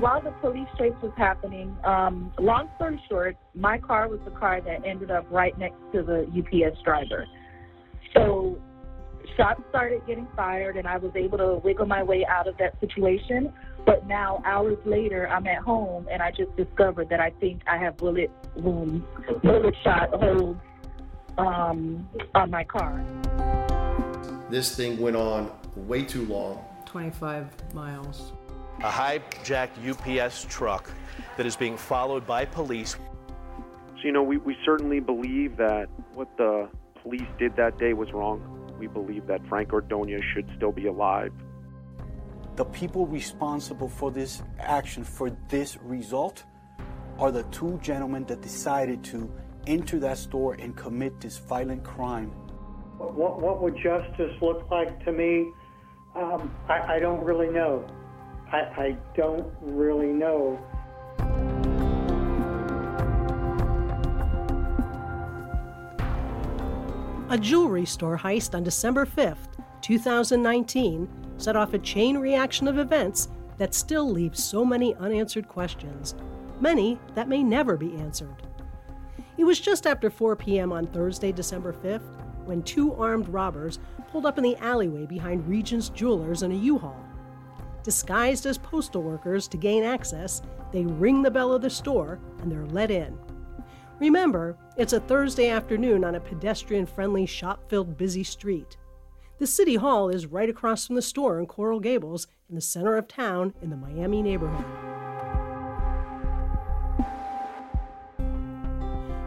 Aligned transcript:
while 0.00 0.20
the 0.20 0.30
police 0.32 0.68
chase 0.78 0.94
was 1.02 1.12
happening, 1.16 1.76
um, 1.84 2.32
long 2.38 2.68
story 2.76 3.02
short, 3.08 3.36
my 3.54 3.78
car 3.78 4.08
was 4.08 4.20
the 4.24 4.30
car 4.30 4.60
that 4.60 4.84
ended 4.84 5.10
up 5.10 5.26
right 5.30 5.56
next 5.58 5.78
to 5.92 6.02
the 6.02 6.26
UPS 6.36 6.80
driver. 6.82 7.26
So 8.14 8.58
shots 9.36 9.62
started 9.70 10.06
getting 10.06 10.26
fired, 10.36 10.76
and 10.76 10.86
I 10.86 10.98
was 10.98 11.12
able 11.14 11.38
to 11.38 11.60
wiggle 11.64 11.86
my 11.86 12.02
way 12.02 12.24
out 12.26 12.46
of 12.46 12.56
that 12.58 12.78
situation. 12.80 13.52
But 13.84 14.06
now, 14.06 14.42
hours 14.44 14.78
later, 14.84 15.28
I'm 15.28 15.46
at 15.46 15.62
home, 15.62 16.08
and 16.10 16.22
I 16.22 16.30
just 16.30 16.54
discovered 16.56 17.08
that 17.10 17.20
I 17.20 17.30
think 17.40 17.62
I 17.66 17.78
have 17.78 17.96
bullet 17.96 18.30
wounds, 18.56 19.04
bullet 19.42 19.74
shot 19.82 20.10
holes 20.10 20.56
um, 21.38 22.08
on 22.34 22.50
my 22.50 22.64
car. 22.64 23.02
This 24.50 24.74
thing 24.74 24.98
went 25.00 25.16
on 25.16 25.50
way 25.74 26.02
too 26.02 26.24
long. 26.26 26.64
25 26.86 27.74
miles. 27.74 28.32
A 28.80 28.90
hijacked 28.90 29.78
UPS 29.88 30.46
truck 30.48 30.90
that 31.36 31.46
is 31.46 31.56
being 31.56 31.76
followed 31.76 32.26
by 32.26 32.44
police. 32.44 32.96
So, 33.96 34.02
you 34.04 34.12
know, 34.12 34.22
we, 34.22 34.36
we 34.36 34.56
certainly 34.64 35.00
believe 35.00 35.56
that 35.56 35.88
what 36.14 36.28
the 36.36 36.68
police 37.02 37.28
did 37.38 37.56
that 37.56 37.78
day 37.78 37.94
was 37.94 38.12
wrong. 38.12 38.74
We 38.78 38.86
believe 38.86 39.26
that 39.26 39.46
Frank 39.48 39.72
Ordonez 39.72 40.22
should 40.34 40.50
still 40.56 40.72
be 40.72 40.86
alive. 40.86 41.32
The 42.56 42.64
people 42.64 43.06
responsible 43.06 43.88
for 43.88 44.10
this 44.10 44.42
action, 44.58 45.04
for 45.04 45.30
this 45.48 45.78
result, 45.82 46.44
are 47.18 47.30
the 47.30 47.44
two 47.44 47.78
gentlemen 47.82 48.24
that 48.26 48.40
decided 48.42 49.02
to 49.04 49.30
enter 49.66 49.98
that 50.00 50.18
store 50.18 50.54
and 50.54 50.76
commit 50.76 51.20
this 51.20 51.38
violent 51.38 51.84
crime. 51.84 52.28
What, 52.98 53.40
what 53.40 53.62
would 53.62 53.76
justice 53.76 54.32
look 54.40 54.70
like 54.70 55.04
to 55.04 55.12
me? 55.12 55.50
Um, 56.14 56.54
I, 56.68 56.94
I, 56.94 56.98
don't 56.98 57.22
really 57.22 57.48
know. 57.48 57.86
I, 58.52 58.58
I 58.58 58.96
don't 59.16 59.52
really 59.60 60.12
know. 60.12 60.60
A 67.28 67.36
jewelry 67.38 67.84
store 67.84 68.16
heist 68.16 68.54
on 68.54 68.62
December 68.62 69.04
5th, 69.04 69.36
2019, 69.80 71.08
set 71.38 71.56
off 71.56 71.74
a 71.74 71.78
chain 71.78 72.16
reaction 72.18 72.68
of 72.68 72.78
events 72.78 73.28
that 73.58 73.74
still 73.74 74.08
leaves 74.08 74.42
so 74.42 74.64
many 74.64 74.94
unanswered 74.96 75.48
questions, 75.48 76.14
many 76.60 76.98
that 77.14 77.28
may 77.28 77.42
never 77.42 77.76
be 77.76 77.96
answered. 77.96 78.42
It 79.38 79.44
was 79.44 79.60
just 79.60 79.86
after 79.86 80.08
4 80.08 80.36
p.m. 80.36 80.72
on 80.72 80.86
Thursday, 80.86 81.32
December 81.32 81.72
5th, 81.72 82.06
when 82.44 82.62
two 82.62 82.94
armed 82.94 83.28
robbers 83.28 83.80
pulled 84.12 84.24
up 84.24 84.38
in 84.38 84.44
the 84.44 84.56
alleyway 84.58 85.04
behind 85.04 85.48
Regent's 85.48 85.88
Jewelers 85.88 86.42
in 86.42 86.52
a 86.52 86.54
U-Haul. 86.54 87.05
Disguised 87.86 88.46
as 88.46 88.58
postal 88.58 89.00
workers 89.00 89.46
to 89.46 89.56
gain 89.56 89.84
access, 89.84 90.42
they 90.72 90.84
ring 90.84 91.22
the 91.22 91.30
bell 91.30 91.52
of 91.52 91.62
the 91.62 91.70
store 91.70 92.18
and 92.40 92.50
they're 92.50 92.66
let 92.66 92.90
in. 92.90 93.16
Remember, 94.00 94.58
it's 94.76 94.92
a 94.92 94.98
Thursday 94.98 95.50
afternoon 95.50 96.02
on 96.02 96.16
a 96.16 96.20
pedestrian 96.20 96.84
friendly, 96.84 97.26
shop 97.26 97.70
filled, 97.70 97.96
busy 97.96 98.24
street. 98.24 98.76
The 99.38 99.46
City 99.46 99.76
Hall 99.76 100.08
is 100.08 100.26
right 100.26 100.50
across 100.50 100.84
from 100.84 100.96
the 100.96 101.00
store 101.00 101.38
in 101.38 101.46
Coral 101.46 101.78
Gables 101.78 102.26
in 102.48 102.56
the 102.56 102.60
center 102.60 102.96
of 102.96 103.06
town 103.06 103.54
in 103.62 103.70
the 103.70 103.76
Miami 103.76 104.20
neighborhood. 104.20 104.66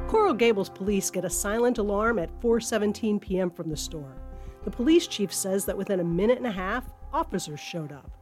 Coral 0.09 0.33
Gables 0.33 0.67
police 0.67 1.09
get 1.09 1.23
a 1.23 1.29
silent 1.29 1.77
alarm 1.77 2.19
at 2.19 2.41
4:17 2.41 3.21
p.m. 3.21 3.51
from 3.51 3.69
the 3.69 3.77
store. 3.77 4.17
The 4.65 4.71
police 4.71 5.07
chief 5.07 5.33
says 5.33 5.63
that 5.63 5.77
within 5.77 6.01
a 6.01 6.03
minute 6.03 6.39
and 6.39 6.47
a 6.47 6.51
half, 6.51 6.91
officers 7.13 7.61
showed 7.61 7.93
up. 7.93 8.18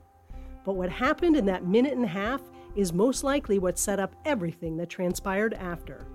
But 0.68 0.76
what 0.76 0.92
happened 0.92 1.36
in 1.36 1.46
that 1.46 1.66
minute 1.66 1.94
and 1.94 2.06
a 2.06 2.10
half 2.10 2.42
is 2.76 2.94
most 2.94 3.24
likely 3.24 3.58
what 3.58 3.80
set 3.80 4.00
up 4.00 4.16
everything 4.24 4.78
that 4.78 4.90
transpired 4.90 5.56
after 5.56 6.06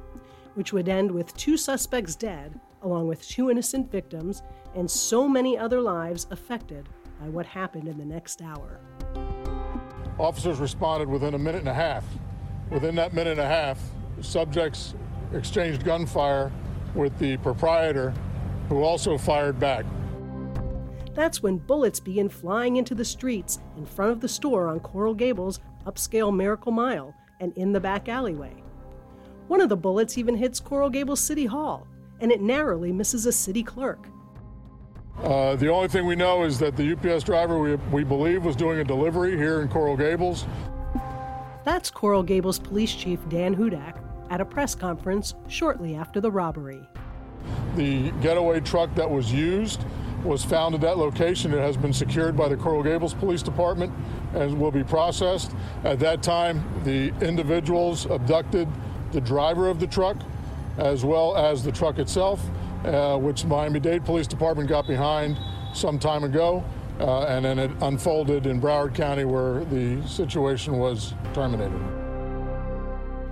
which 0.55 0.73
would 0.73 0.89
end 0.89 1.11
with 1.11 1.35
two 1.37 1.57
suspects 1.57 2.15
dead, 2.15 2.59
along 2.83 3.09
with 3.09 3.27
two 3.27 3.51
innocent 3.51 3.91
victims, 3.91 4.43
and 4.75 4.91
so 4.91 5.29
many 5.29 5.57
other 5.57 5.81
lives 5.81 6.27
affected 6.31 6.89
by 7.21 7.29
what 7.29 7.47
happened 7.47 7.89
in 7.89 7.97
the 7.99 8.05
next 8.05 8.43
hour. 8.43 8.81
Officers 10.19 10.59
responded 10.59 11.09
within 11.09 11.35
a 11.35 11.39
minute 11.39 11.61
and 11.61 11.69
a 11.69 11.75
half. 11.75 12.05
Within 12.71 12.95
that 12.97 13.13
minute 13.13 13.33
and 13.33 13.41
a 13.41 13.47
half, 13.47 13.81
subjects 14.21 14.95
exchanged 15.33 15.85
gunfire 15.85 16.53
with 16.95 17.17
the 17.19 17.37
proprietor, 17.39 18.13
who 18.69 18.83
also 18.83 19.17
fired 19.17 19.59
back. 19.59 19.85
That's 21.15 21.43
when 21.43 21.59
bullets 21.59 22.01
begin 22.01 22.29
flying 22.29 22.77
into 22.77 22.95
the 22.95 23.05
streets 23.05 23.59
in 23.77 23.85
front 23.85 24.13
of 24.13 24.21
the 24.21 24.29
store 24.29 24.69
on 24.69 24.81
Coral 24.81 25.15
Gables' 25.15 25.61
upscale 25.87 26.35
Miracle 26.35 26.73
Mile 26.73 27.15
and 27.41 27.53
in 27.57 27.73
the 27.73 27.81
back 27.81 28.09
alleyway. 28.09 28.55
One 29.49 29.61
of 29.61 29.69
the 29.69 29.77
bullets 29.77 30.17
even 30.17 30.37
hits 30.37 30.61
Coral 30.61 30.89
Gables 30.89 31.21
City 31.21 31.45
Hall, 31.45 31.87
and 32.21 32.33
it 32.33 32.41
narrowly 32.41 32.93
misses 32.93 33.27
a 33.27 33.33
city 33.33 33.63
clerk. 33.63 34.07
Uh, 35.23 35.55
the 35.57 35.69
only 35.69 35.89
thing 35.89 36.07
we 36.07 36.17
know 36.17 36.45
is 36.45 36.59
that 36.59 36.77
the 36.77 36.93
UPS 36.93 37.25
driver, 37.25 37.59
we, 37.59 37.75
we 37.93 38.05
believe, 38.05 38.45
was 38.45 38.57
doing 38.57 38.79
a 38.79 38.85
delivery 38.85 39.37
here 39.37 39.61
in 39.61 39.69
Coral 39.69 39.97
Gables. 39.97 40.47
That's 41.65 41.91
Coral 41.91 42.23
Gables 42.23 42.59
Police 42.59 42.95
Chief 42.95 43.21
Dan 43.29 43.55
Hudak 43.55 44.03
at 44.31 44.41
a 44.41 44.45
press 44.45 44.75
conference 44.75 45.35
shortly 45.49 45.95
after 45.95 46.21
the 46.21 46.31
robbery. 46.31 46.81
The 47.77 48.11
getaway 48.23 48.61
truck 48.61 48.95
that 48.95 49.09
was 49.09 49.31
used 49.31 49.85
was 50.25 50.45
found 50.45 50.75
at 50.75 50.81
that 50.83 50.99
location. 50.99 51.53
It 51.53 51.61
has 51.61 51.77
been 51.77 51.93
secured 51.93 52.37
by 52.37 52.49
the 52.49 52.57
Coral 52.57 52.83
Gables 52.83 53.15
Police 53.15 53.43
Department 53.43 53.93
and 54.35 54.59
will 54.59 54.71
be 54.71 54.85
processed. 54.85 55.55
At 55.85 55.99
that 56.01 56.23
time, 56.23 56.65
the 56.85 57.13
individuals 57.21 58.07
abducted 58.07 58.69
the 59.13 59.21
driver 59.21 59.69
of 59.69 59.81
the 59.81 59.87
truck 59.87 60.17
as 60.79 61.05
well 61.05 61.37
as 61.37 61.63
the 61.63 61.73
truck 61.73 61.99
itself, 61.99 62.43
uh, 62.85 63.17
which 63.19 63.45
Miami 63.45 63.81
Dade 63.81 64.05
Police 64.05 64.27
Department 64.27 64.69
got 64.69 64.87
behind 64.87 65.39
some 65.75 65.99
time 65.99 66.25
ago. 66.25 66.65
Uh, 67.01 67.25
and 67.25 67.45
then 67.45 67.59
it 67.59 67.71
unfolded 67.81 68.47
in 68.47 68.61
Broward 68.61 68.95
County 68.95 69.25
where 69.25 69.65
the 69.65 70.07
situation 70.07 70.79
was 70.79 71.15
terminated. 71.33 71.81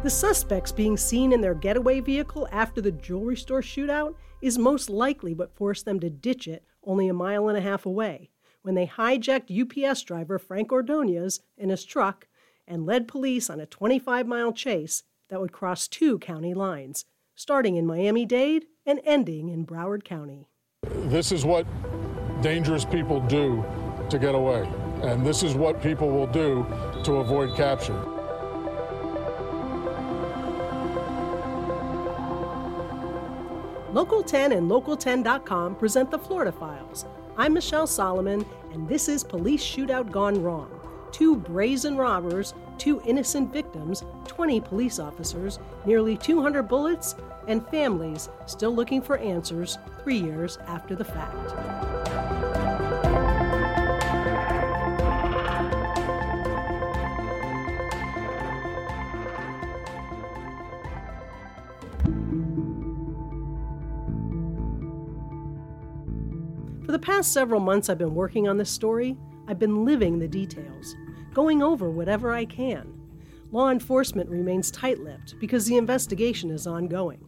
The 0.03 0.11
suspects 0.11 0.73
being 0.73 0.97
seen 0.97 1.33
in 1.33 1.43
their 1.43 1.55
getaway 1.55 2.01
vehicle 2.01 2.49
after 2.51 2.81
the 2.81 2.91
jewelry 2.91 3.37
store 3.37 3.61
shootout 3.61 4.15
is 4.41 4.59
most 4.59 4.89
likely 4.89 5.35
what 5.35 5.55
forced 5.55 5.85
them 5.85 6.01
to 6.01 6.09
ditch 6.09 6.49
it 6.49 6.65
only 6.85 7.09
a 7.09 7.15
mile 7.15 7.49
and 7.49 7.59
a 7.59 7.61
half 7.61 7.87
away 7.87 8.31
when 8.63 8.75
they 8.75 8.87
hijacked 8.87 9.51
UPS 9.51 10.03
driver 10.03 10.39
Frank 10.39 10.73
Ordonez 10.73 11.41
in 11.57 11.71
his 11.71 11.85
truck 11.85 12.27
and 12.67 12.87
led 12.87 13.09
police 13.09 13.51
on 13.51 13.61
a 13.61 13.67
25 13.67 14.27
mile 14.27 14.53
chase 14.53 15.03
that 15.29 15.41
would 15.41 15.53
cross 15.53 15.89
two 15.89 16.19
county 16.19 16.55
lines, 16.55 17.05
starting 17.35 17.77
in 17.77 17.87
Miami 17.87 18.27
Dade 18.27 18.67
and 18.85 19.01
ending 19.05 19.49
in 19.49 19.67
Broward 19.67 20.05
County. 20.05 20.49
This 20.83 21.33
is 21.33 21.45
what 21.45 21.67
dangerous 22.43 22.85
people 22.85 23.21
do 23.21 23.65
to 24.09 24.19
get 24.19 24.35
away, 24.35 24.69
and 25.03 25.25
this 25.25 25.43
is 25.43 25.55
what 25.55 25.83
people 25.83 26.11
will 26.11 26.27
do 26.27 26.67
to 27.05 27.17
avoid 27.17 27.57
capture. 27.57 28.20
Local 33.93 34.23
10 34.23 34.53
and 34.53 34.71
Local10.com 34.71 35.75
present 35.75 36.13
the 36.13 36.19
Florida 36.19 36.53
Files. 36.53 37.07
I'm 37.37 37.53
Michelle 37.53 37.89
Solomon, 37.89 38.47
and 38.73 38.89
this 38.89 39.09
is 39.09 39.25
Police 39.25 39.65
Shootout 39.65 40.13
Gone 40.13 40.41
Wrong 40.43 40.71
two 41.11 41.35
brazen 41.35 41.97
robbers, 41.97 42.55
two 42.79 43.03
innocent 43.05 43.53
victims, 43.53 44.05
20 44.29 44.61
police 44.61 45.01
officers, 45.01 45.59
nearly 45.85 46.17
200 46.17 46.63
bullets, 46.63 47.17
and 47.49 47.67
families 47.67 48.29
still 48.47 48.73
looking 48.73 49.03
for 49.03 49.19
answers 49.19 49.77
three 50.05 50.19
years 50.19 50.57
after 50.69 50.95
the 50.95 51.05
fact. 51.05 51.90
For 66.91 66.99
the 66.99 67.07
past 67.07 67.33
several 67.33 67.61
months 67.61 67.89
I've 67.89 67.99
been 67.99 68.17
working 68.17 68.49
on 68.49 68.59
this 68.59 68.69
story, 68.69 69.17
I've 69.47 69.61
been 69.61 69.85
living 69.85 70.19
the 70.19 70.27
details, 70.27 70.97
going 71.33 71.63
over 71.63 71.89
whatever 71.89 72.33
I 72.33 72.45
can. 72.45 73.01
Law 73.53 73.71
enforcement 73.71 74.29
remains 74.29 74.73
tight 74.73 74.99
lipped 74.99 75.39
because 75.39 75.67
the 75.67 75.77
investigation 75.77 76.51
is 76.51 76.67
ongoing. 76.67 77.25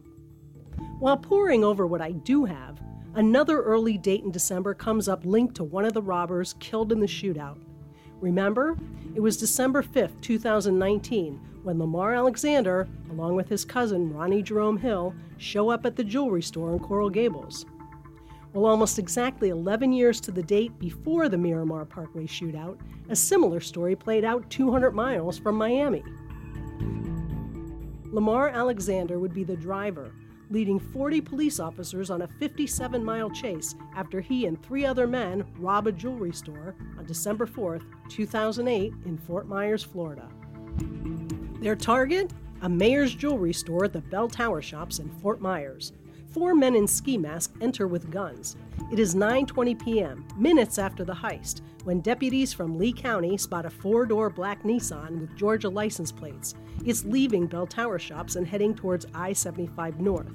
While 0.99 1.15
poring 1.15 1.63
over 1.63 1.87
what 1.87 2.01
I 2.01 2.11
do 2.11 2.43
have, 2.43 2.81
another 3.15 3.61
early 3.61 3.97
date 3.97 4.25
in 4.25 4.31
December 4.31 4.73
comes 4.73 5.07
up 5.07 5.23
linked 5.23 5.55
to 5.55 5.63
one 5.63 5.85
of 5.85 5.93
the 5.93 6.01
robbers 6.01 6.55
killed 6.59 6.91
in 6.91 6.99
the 6.99 7.07
shootout. 7.07 7.59
Remember? 8.19 8.77
It 9.15 9.21
was 9.21 9.37
December 9.37 9.81
5th, 9.81 10.19
2019, 10.19 11.39
when 11.63 11.79
Lamar 11.79 12.13
Alexander, 12.13 12.89
along 13.11 13.35
with 13.35 13.47
his 13.47 13.63
cousin 13.63 14.13
Ronnie 14.13 14.43
Jerome 14.43 14.77
Hill, 14.77 15.15
show 15.37 15.69
up 15.69 15.85
at 15.85 15.95
the 15.95 16.03
jewelry 16.03 16.41
store 16.41 16.73
in 16.73 16.79
Coral 16.79 17.09
Gables. 17.09 17.65
Well, 18.53 18.67
almost 18.67 18.99
exactly 18.99 19.49
11 19.49 19.93
years 19.93 20.21
to 20.21 20.31
the 20.31 20.43
date 20.43 20.77
before 20.77 21.27
the 21.27 21.37
Miramar 21.37 21.85
Parkway 21.85 22.27
shootout, 22.27 22.77
a 23.09 23.15
similar 23.15 23.59
story 23.59 23.95
played 23.95 24.23
out 24.23 24.47
200 24.51 24.91
miles 24.91 25.39
from 25.39 25.55
Miami. 25.55 26.03
Lamar 28.11 28.49
Alexander 28.49 29.17
would 29.17 29.33
be 29.33 29.43
the 29.43 29.55
driver, 29.55 30.13
leading 30.51 30.79
40 30.79 31.19
police 31.21 31.59
officers 31.59 32.11
on 32.11 32.21
a 32.21 32.27
57 32.27 33.03
mile 33.03 33.31
chase 33.31 33.73
after 33.95 34.21
he 34.21 34.45
and 34.45 34.61
three 34.61 34.85
other 34.85 35.07
men 35.07 35.43
rob 35.57 35.87
a 35.87 35.91
jewelry 35.91 36.31
store 36.31 36.75
on 36.99 37.07
December 37.07 37.47
4, 37.47 37.79
2008, 38.07 38.93
in 39.05 39.17
Fort 39.17 39.47
Myers, 39.47 39.83
Florida. 39.83 40.29
Their 41.59 41.75
target? 41.75 42.31
A 42.61 42.69
Mayors 42.69 43.15
jewelry 43.15 43.51
store 43.51 43.85
at 43.85 43.93
the 43.93 44.01
Bell 44.01 44.27
Tower 44.27 44.61
Shops 44.61 44.99
in 44.99 45.09
Fort 45.09 45.41
Myers. 45.41 45.91
Four 46.33 46.55
men 46.55 46.75
in 46.75 46.87
ski 46.87 47.15
masks 47.15 47.53
enter 47.61 47.87
with 47.87 48.09
guns. 48.09 48.57
It 48.91 48.97
is 48.97 49.13
9:20 49.13 49.83
p.m., 49.83 50.25
minutes 50.35 50.79
after 50.79 51.03
the 51.05 51.13
heist, 51.13 51.61
when 51.83 52.01
deputies 52.01 52.51
from 52.51 52.79
Lee 52.79 52.91
County 52.91 53.37
spot 53.37 53.67
a 53.67 53.69
four-door 53.69 54.31
black 54.31 54.63
Nissan 54.63 55.19
with 55.19 55.35
Georgia 55.35 55.69
license 55.69 56.11
plates. 56.11 56.55
It's 56.85 57.05
leaving 57.05 57.45
Bell 57.45 57.67
Tower 57.67 57.99
Shops 57.99 58.35
and 58.35 58.47
heading 58.47 58.73
towards 58.73 59.05
I-75 59.13 59.99
North. 59.99 60.33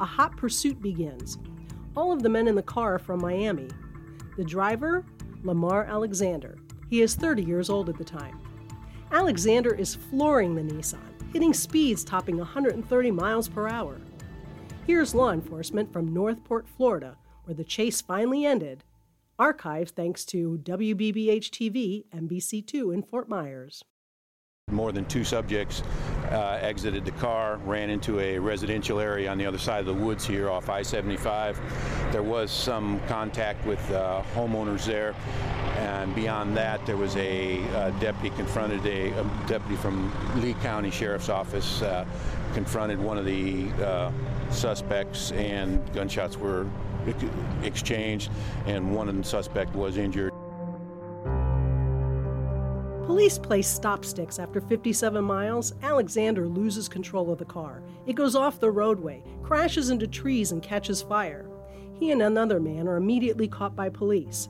A 0.00 0.06
hot 0.06 0.34
pursuit 0.38 0.80
begins. 0.80 1.36
All 1.94 2.12
of 2.12 2.22
the 2.22 2.30
men 2.30 2.48
in 2.48 2.54
the 2.54 2.62
car 2.62 2.94
are 2.94 2.98
from 2.98 3.20
Miami. 3.20 3.68
The 4.38 4.44
driver, 4.44 5.04
Lamar 5.42 5.84
Alexander. 5.84 6.56
He 6.88 7.02
is 7.02 7.14
30 7.14 7.42
years 7.42 7.68
old 7.68 7.90
at 7.90 7.98
the 7.98 8.04
time. 8.04 8.40
Alexander 9.12 9.74
is 9.74 9.94
flooring 9.94 10.54
the 10.54 10.62
Nissan, 10.62 11.32
hitting 11.32 11.52
speeds 11.52 12.04
topping 12.04 12.38
130 12.38 13.10
miles 13.10 13.48
per 13.48 13.68
hour. 13.68 14.00
Here's 14.86 15.16
law 15.16 15.32
enforcement 15.32 15.92
from 15.92 16.14
Northport, 16.14 16.68
Florida, 16.68 17.16
where 17.42 17.56
the 17.56 17.64
chase 17.64 18.00
finally 18.00 18.46
ended. 18.46 18.84
Archived 19.36 19.90
thanks 19.90 20.24
to 20.26 20.60
WBBH 20.62 21.50
TV, 21.50 22.04
NBC2 22.14 22.94
in 22.94 23.02
Fort 23.02 23.28
Myers. 23.28 23.82
More 24.70 24.92
than 24.92 25.04
two 25.06 25.24
subjects 25.24 25.82
uh, 26.30 26.60
exited 26.62 27.04
the 27.04 27.10
car, 27.12 27.56
ran 27.64 27.90
into 27.90 28.20
a 28.20 28.38
residential 28.38 29.00
area 29.00 29.28
on 29.28 29.38
the 29.38 29.46
other 29.46 29.58
side 29.58 29.80
of 29.80 29.86
the 29.86 29.94
woods 29.94 30.24
here 30.24 30.48
off 30.48 30.68
I 30.68 30.82
75. 30.82 31.60
There 32.12 32.22
was 32.22 32.52
some 32.52 33.00
contact 33.08 33.66
with 33.66 33.90
uh, 33.90 34.22
homeowners 34.36 34.84
there, 34.84 35.16
and 35.78 36.14
beyond 36.14 36.56
that, 36.56 36.86
there 36.86 36.96
was 36.96 37.16
a 37.16 37.60
uh, 37.70 37.90
deputy 37.98 38.30
confronted 38.36 38.86
a, 38.86 39.10
a, 39.10 39.24
deputy 39.48 39.74
from 39.74 40.12
Lee 40.40 40.54
County 40.54 40.92
Sheriff's 40.92 41.28
Office 41.28 41.82
uh, 41.82 42.04
confronted 42.54 42.98
one 42.98 43.18
of 43.18 43.24
the 43.24 43.68
uh, 43.84 44.10
suspects, 44.50 45.32
and 45.32 45.82
gunshots 45.92 46.36
were 46.36 46.66
exchanged, 47.62 48.30
and 48.66 48.94
one 48.94 49.22
suspect 49.22 49.74
was 49.74 49.96
injured. 49.96 50.32
Police 53.06 53.38
place 53.38 53.68
stop 53.68 54.04
sticks 54.04 54.38
after 54.38 54.60
57 54.60 55.24
miles. 55.24 55.72
Alexander 55.82 56.48
loses 56.48 56.88
control 56.88 57.30
of 57.30 57.38
the 57.38 57.44
car. 57.44 57.82
It 58.04 58.14
goes 58.14 58.34
off 58.34 58.58
the 58.58 58.70
roadway, 58.70 59.22
crashes 59.42 59.90
into 59.90 60.08
trees, 60.08 60.50
and 60.50 60.62
catches 60.62 61.02
fire. 61.02 61.48
He 61.94 62.10
and 62.10 62.20
another 62.20 62.58
man 62.60 62.88
are 62.88 62.96
immediately 62.96 63.48
caught 63.48 63.76
by 63.76 63.88
police. 63.88 64.48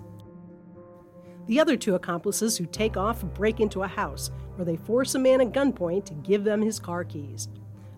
The 1.46 1.60
other 1.60 1.76
two 1.76 1.94
accomplices 1.94 2.56
who 2.56 2.66
take 2.66 2.96
off 2.96 3.22
break 3.22 3.60
into 3.60 3.82
a 3.82 3.88
house 3.88 4.31
where 4.56 4.64
they 4.64 4.76
force 4.76 5.14
a 5.14 5.19
man 5.19 5.40
at 5.40 5.52
gunpoint 5.52 6.06
to 6.06 6.14
give 6.14 6.42
them 6.42 6.62
his 6.62 6.81
car 6.81 7.04
keys. 7.04 7.49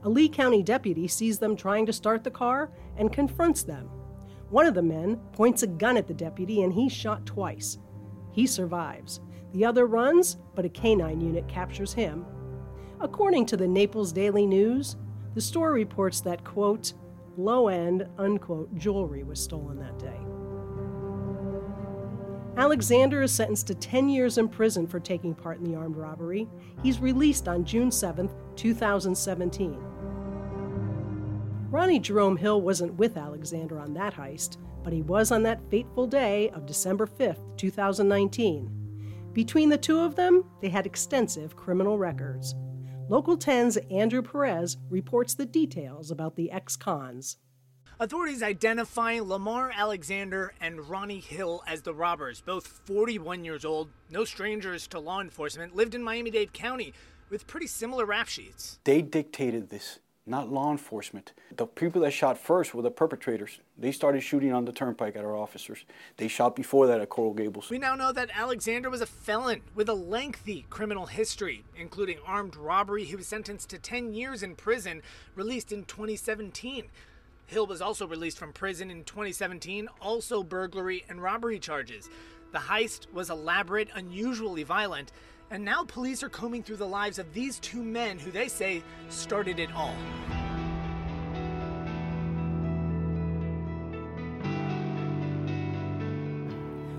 A 0.05 0.09
Lee 0.09 0.29
County 0.29 0.63
deputy 0.63 1.09
sees 1.09 1.39
them 1.39 1.57
trying 1.57 1.85
to 1.87 1.93
start 1.93 2.23
the 2.23 2.31
car 2.31 2.71
and 2.97 3.13
confronts 3.13 3.65
them. 3.65 3.91
One 4.51 4.67
of 4.67 4.75
the 4.75 4.83
men 4.83 5.17
points 5.33 5.63
a 5.63 5.67
gun 5.67 5.97
at 5.97 6.07
the 6.07 6.15
deputy 6.15 6.63
and 6.63 6.73
he's 6.73 6.93
shot 6.93 7.27
twice. 7.27 7.79
He 8.33 8.47
survives. 8.47 9.21
The 9.53 9.65
other 9.65 9.87
runs, 9.87 10.37
but 10.55 10.65
a 10.65 10.69
canine 10.69 11.21
unit 11.21 11.49
captures 11.49 11.93
him. 11.93 12.25
According 13.01 13.47
to 13.47 13.57
the 13.57 13.69
Naples 13.69 14.13
Daily 14.13 14.47
News, 14.47 14.97
the 15.35 15.41
store 15.41 15.73
reports 15.73 16.21
that, 16.23 16.45
quote, 16.45 16.93
low 17.37 17.69
end, 17.69 18.09
unquote, 18.19 18.75
jewelry 18.77 19.25
was 19.25 19.41
stolen 19.43 19.79
that 19.79 19.99
day. 19.99 20.19
Alexander 22.59 23.23
is 23.23 23.31
sentenced 23.31 23.69
to 23.69 23.75
10 23.75 24.09
years 24.09 24.37
in 24.37 24.49
prison 24.49 24.85
for 24.85 24.99
taking 24.99 25.33
part 25.33 25.59
in 25.59 25.65
the 25.65 25.77
armed 25.77 25.97
robbery. 25.97 26.49
He's 26.83 26.99
released 26.99 27.47
on 27.47 27.65
June 27.65 27.93
7, 27.93 28.29
2017. 28.57 29.79
Ronnie 31.71 32.01
Jerome 32.01 32.37
Hill 32.37 32.61
wasn't 32.61 32.95
with 32.95 33.17
Alexander 33.17 33.79
on 33.79 33.95
that 33.95 34.13
heist, 34.13 34.57
but 34.83 34.93
he 34.93 35.03
was 35.03 35.31
on 35.31 35.45
that 35.45 35.71
fateful 35.71 36.09
day 36.09 36.51
of 36.51 36.67
December 36.67 37.07
5, 37.07 37.39
2019. 37.57 39.31
Between 39.33 39.69
the 39.69 39.79
two 39.79 40.01
of 40.01 40.17
them, 40.17 40.45
they 40.61 40.69
had 40.69 40.85
extensive 40.85 41.55
criminal 41.55 41.97
records. 41.97 42.57
Local 43.09 43.39
10's 43.39 43.77
Andrew 43.89 44.21
Perez 44.21 44.79
reports 44.91 45.35
the 45.35 45.47
details 45.47 46.11
about 46.11 46.35
the 46.35 46.51
ex 46.51 46.75
cons. 46.75 47.37
Authorities 48.01 48.45
identify 48.45 49.19
Lamar 49.21 49.73
Alexander 49.75 50.53
and 50.61 50.89
Ronnie 50.89 51.19
Hill 51.19 51.65
as 51.67 51.83
the 51.83 51.93
robbers, 51.93 52.41
both 52.41 52.65
41 52.65 53.45
years 53.45 53.65
old, 53.65 53.89
no 54.09 54.25
strangers 54.25 54.87
to 54.89 55.01
law 55.01 55.21
enforcement, 55.21 55.75
lived 55.75 55.97
in 55.97 56.05
Miami 56.05 56.31
Dade 56.31 56.53
County 56.53 56.95
with 57.29 57.49
pretty 57.49 57.67
similar 57.67 58.07
rap 58.07 58.29
sheets. 58.29 58.79
They 58.85 59.03
dictated 59.03 59.71
this, 59.71 59.99
not 60.27 60.49
law 60.49 60.71
enforcement. 60.71 61.33
The 61.57 61.67
people 61.67 62.03
that 62.03 62.13
shot 62.13 62.39
first 62.39 62.73
were 62.73 62.83
the 62.83 62.93
perpetrators. 62.93 63.59
They 63.77 63.91
started 63.91 64.21
shooting 64.21 64.53
on 64.53 64.65
the 64.65 64.71
turnpike 64.71 65.17
at 65.17 65.25
our 65.25 65.37
officers. 65.37 65.85
They 66.19 66.29
shot 66.29 66.55
before 66.55 66.87
that 66.87 67.01
at 67.01 67.09
Coral 67.09 67.35
Gables. 67.35 67.69
We 67.69 67.79
now 67.79 67.97
know 67.97 68.13
that 68.13 68.31
Alexander 68.33 68.91
was 68.91 69.01
a 69.01 69.07
felon 69.07 69.63
with 69.75 69.89
a 69.89 69.95
lengthy 69.95 70.67
criminal 70.71 71.07
history, 71.07 71.65
including 71.77 72.19
armed 72.25 72.55
robbery. 72.55 73.03
He 73.03 73.17
was 73.17 73.27
sentenced 73.27 73.71
to 73.71 73.79
10 73.79 74.13
years 74.13 74.45
in 74.45 74.55
prison, 74.55 75.03
released 75.35 75.73
in 75.73 75.83
2017. 75.83 76.85
Hill 77.49 77.67
was 77.67 77.81
also 77.81 78.07
released 78.07 78.39
from 78.39 78.53
prison 78.53 78.91
in 78.91 79.05
2017, 79.05 79.89
also 80.03 80.43
burglary 80.43 81.07
and 81.09 81.23
robbery 81.23 81.59
charges. 81.59 82.11
The 82.53 82.59
heist 82.59 83.11
was 83.11 83.31
elaborate, 83.31 83.89
unusually 83.95 84.65
violent, 84.65 85.13
and 85.51 85.65
now 85.65 85.83
police 85.83 86.23
are 86.23 86.29
combing 86.29 86.63
through 86.63 86.77
the 86.77 86.87
lives 86.87 87.19
of 87.19 87.33
these 87.33 87.59
two 87.59 87.83
men 87.83 88.19
who 88.19 88.31
they 88.31 88.49
say 88.49 88.83
started 89.09 89.59
it 89.59 89.73
all. 89.73 89.95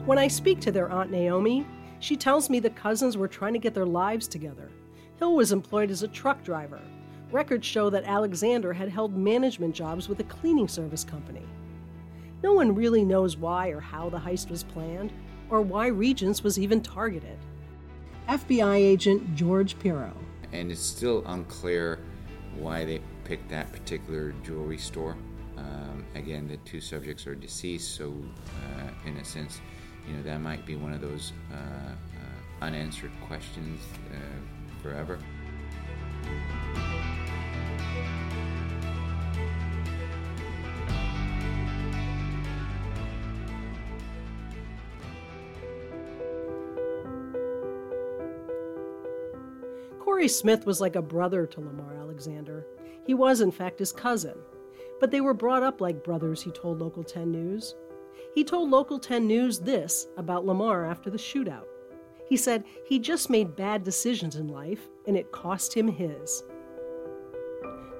When 0.07 0.17
I 0.17 0.27
speak 0.27 0.59
to 0.61 0.71
their 0.71 0.89
Aunt 0.89 1.11
Naomi, 1.11 1.63
she 1.99 2.15
tells 2.15 2.49
me 2.49 2.59
the 2.59 2.71
cousins 2.71 3.17
were 3.17 3.27
trying 3.27 3.53
to 3.53 3.59
get 3.59 3.75
their 3.75 3.85
lives 3.85 4.27
together. 4.27 4.71
Hill 5.19 5.35
was 5.35 5.51
employed 5.51 5.91
as 5.91 6.01
a 6.01 6.07
truck 6.07 6.43
driver. 6.43 6.81
Records 7.31 7.65
show 7.65 7.89
that 7.91 8.05
Alexander 8.05 8.73
had 8.73 8.89
held 8.89 9.15
management 9.15 9.75
jobs 9.75 10.09
with 10.09 10.19
a 10.19 10.23
cleaning 10.23 10.67
service 10.67 11.03
company. 11.03 11.45
No 12.41 12.53
one 12.53 12.73
really 12.73 13.03
knows 13.03 13.37
why 13.37 13.69
or 13.69 13.79
how 13.79 14.09
the 14.09 14.17
heist 14.17 14.49
was 14.49 14.63
planned, 14.63 15.11
or 15.49 15.61
why 15.61 15.87
Regents 15.87 16.43
was 16.43 16.57
even 16.57 16.81
targeted. 16.81 17.37
FBI 18.27 18.75
agent 18.75 19.35
George 19.35 19.77
Piro. 19.79 20.13
And 20.51 20.71
it's 20.71 20.81
still 20.81 21.23
unclear 21.27 21.99
why 22.57 22.85
they 22.85 23.01
picked 23.25 23.49
that 23.49 23.71
particular 23.71 24.33
jewelry 24.43 24.77
store. 24.77 25.15
Um, 25.57 26.05
again, 26.15 26.47
the 26.47 26.57
two 26.57 26.79
subjects 26.79 27.27
are 27.27 27.35
deceased, 27.35 27.95
so 27.95 28.13
uh, 28.47 29.07
in 29.07 29.17
a 29.17 29.25
sense, 29.25 29.59
you 30.07 30.15
know 30.15 30.23
that 30.23 30.39
might 30.39 30.65
be 30.65 30.75
one 30.75 30.93
of 30.93 31.01
those 31.01 31.33
uh, 31.51 31.55
uh, 31.55 31.95
unanswered 32.61 33.11
questions 33.27 33.81
uh, 34.11 34.81
forever. 34.81 35.19
Corey 50.19 50.27
Smith 50.27 50.65
was 50.65 50.81
like 50.81 50.97
a 50.97 51.01
brother 51.01 51.45
to 51.45 51.61
Lamar 51.61 51.95
Alexander. 51.95 52.67
He 53.07 53.13
was, 53.13 53.39
in 53.39 53.51
fact, 53.51 53.79
his 53.79 53.93
cousin. 53.93 54.35
But 54.99 55.11
they 55.11 55.21
were 55.21 55.33
brought 55.33 55.63
up 55.63 55.79
like 55.79 56.03
brothers, 56.03 56.41
he 56.41 56.51
told 56.51 56.81
Local 56.81 57.05
10 57.05 57.31
News. 57.31 57.73
He 58.35 58.43
told 58.43 58.69
Local 58.69 58.99
10 58.99 59.25
News 59.25 59.59
this 59.59 60.07
about 60.17 60.45
Lamar 60.45 60.83
after 60.83 61.09
the 61.09 61.17
shootout. 61.17 61.67
He 62.27 62.35
said 62.35 62.65
he 62.85 62.99
just 62.99 63.29
made 63.29 63.55
bad 63.55 63.85
decisions 63.85 64.35
in 64.35 64.49
life, 64.49 64.89
and 65.07 65.15
it 65.15 65.31
cost 65.31 65.73
him 65.73 65.87
his. 65.87 66.43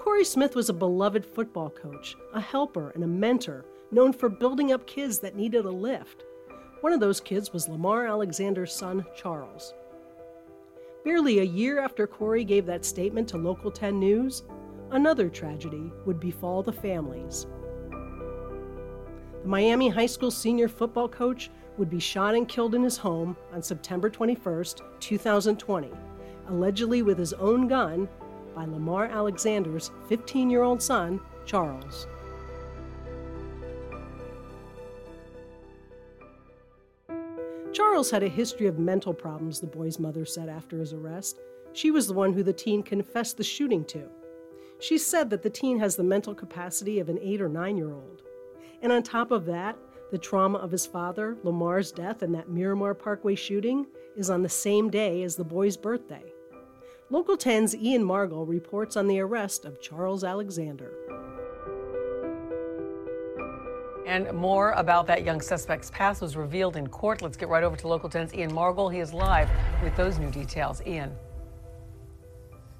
Corey 0.02 0.26
Smith 0.26 0.56
was 0.56 0.68
a 0.68 0.74
beloved 0.74 1.26
football 1.26 1.70
coach, 1.70 2.18
a 2.34 2.42
helper, 2.42 2.90
and 2.90 3.06
a 3.06 3.08
mentor 3.08 3.64
known 3.92 4.12
for 4.12 4.28
building 4.28 4.74
up 4.74 4.86
kids 4.86 5.20
that 5.20 5.38
needed 5.38 5.64
a 5.64 5.72
lift. 5.72 6.26
One 6.82 6.92
of 6.92 7.00
those 7.00 7.22
kids 7.22 7.54
was 7.54 7.70
Lamar 7.70 8.08
Alexander's 8.08 8.74
son, 8.74 9.06
Charles. 9.16 9.74
Barely 11.04 11.40
a 11.40 11.44
year 11.44 11.80
after 11.80 12.06
Corey 12.06 12.44
gave 12.44 12.66
that 12.66 12.84
statement 12.84 13.30
to 13.30 13.38
Local 13.38 13.72
10 13.72 13.98
News, 13.98 14.44
another 14.92 15.30
tragedy 15.30 15.94
would 16.06 16.20
befall 16.20 16.62
the 16.62 16.74
families. 16.74 17.48
The 17.92 19.48
Miami 19.48 19.88
high 19.88 20.08
school 20.08 20.30
senior 20.30 20.68
football 20.68 21.08
coach 21.08 21.50
would 21.78 21.90
be 21.90 22.00
shot 22.00 22.36
and 22.36 22.50
killed 22.50 22.76
in 22.76 22.84
his 22.84 22.98
home 22.98 23.38
on 23.54 23.64
September 23.64 24.10
21, 24.10 24.66
2020, 25.00 25.90
allegedly 26.50 27.02
with 27.02 27.18
his 27.18 27.32
own 27.34 27.70
gun 27.70 28.10
by 28.54 28.66
Lamar 28.66 29.06
Alexander's 29.06 29.92
15 30.10 30.50
year 30.50 30.64
old 30.64 30.82
son, 30.82 31.22
Charles. 31.46 32.08
Charles 37.80 38.12
had 38.12 38.24
a 38.24 38.28
history 38.28 38.68
of 38.68 38.78
mental 38.78 39.14
problems, 39.14 39.62
the 39.62 39.66
boy's 39.66 40.00
mother 40.00 40.26
said 40.26 40.50
after 40.50 40.80
his 40.80 40.92
arrest. 40.92 41.40
She 41.72 41.92
was 41.92 42.08
the 42.08 42.14
one 42.14 42.34
who 42.34 42.44
the 42.44 42.52
teen 42.52 42.84
confessed 42.84 43.38
the 43.38 43.44
shooting 43.46 43.86
to. 43.86 44.10
She 44.82 44.98
said 44.98 45.30
that 45.30 45.44
the 45.44 45.50
teen 45.50 45.80
has 45.80 45.96
the 45.96 46.04
mental 46.04 46.36
capacity 46.36 47.00
of 47.00 47.08
an 47.08 47.18
eight 47.22 47.40
or 47.40 47.48
nine 47.48 47.78
year 47.78 47.94
old. 47.94 48.24
And 48.82 48.92
on 48.92 49.02
top 49.02 49.32
of 49.32 49.46
that, 49.46 49.78
the 50.12 50.18
trauma 50.18 50.58
of 50.58 50.72
his 50.72 50.86
father, 50.86 51.38
Lamar's 51.44 51.94
death, 51.94 52.22
and 52.22 52.36
that 52.36 52.50
Miramar 52.50 52.94
Parkway 52.94 53.36
shooting 53.36 53.88
is 54.18 54.30
on 54.30 54.44
the 54.44 54.50
same 54.50 54.90
day 54.90 55.24
as 55.24 55.38
the 55.38 55.46
boy's 55.46 55.78
birthday. 55.78 56.34
Local 57.10 57.38
10's 57.38 57.78
Ian 57.78 58.04
Margol 58.04 58.46
reports 58.46 58.98
on 58.98 59.08
the 59.08 59.22
arrest 59.22 59.64
of 59.64 59.82
Charles 59.82 60.26
Alexander. 60.26 60.92
And 64.10 64.34
more 64.34 64.72
about 64.72 65.06
that 65.06 65.24
young 65.24 65.40
suspect's 65.40 65.92
past 65.92 66.20
was 66.20 66.36
revealed 66.36 66.78
in 66.78 66.88
court. 66.88 67.22
Let's 67.22 67.38
get 67.38 67.48
right 67.48 67.64
over 67.64 67.76
to 67.76 67.88
Local 67.88 68.10
10's 68.10 68.34
Ian 68.34 68.52
Margol. 68.52 68.92
He 68.92 69.02
is 69.02 69.14
live 69.14 69.48
with 69.84 69.96
those 69.96 70.18
new 70.18 70.32
details. 70.32 70.82
Ian. 70.88 71.12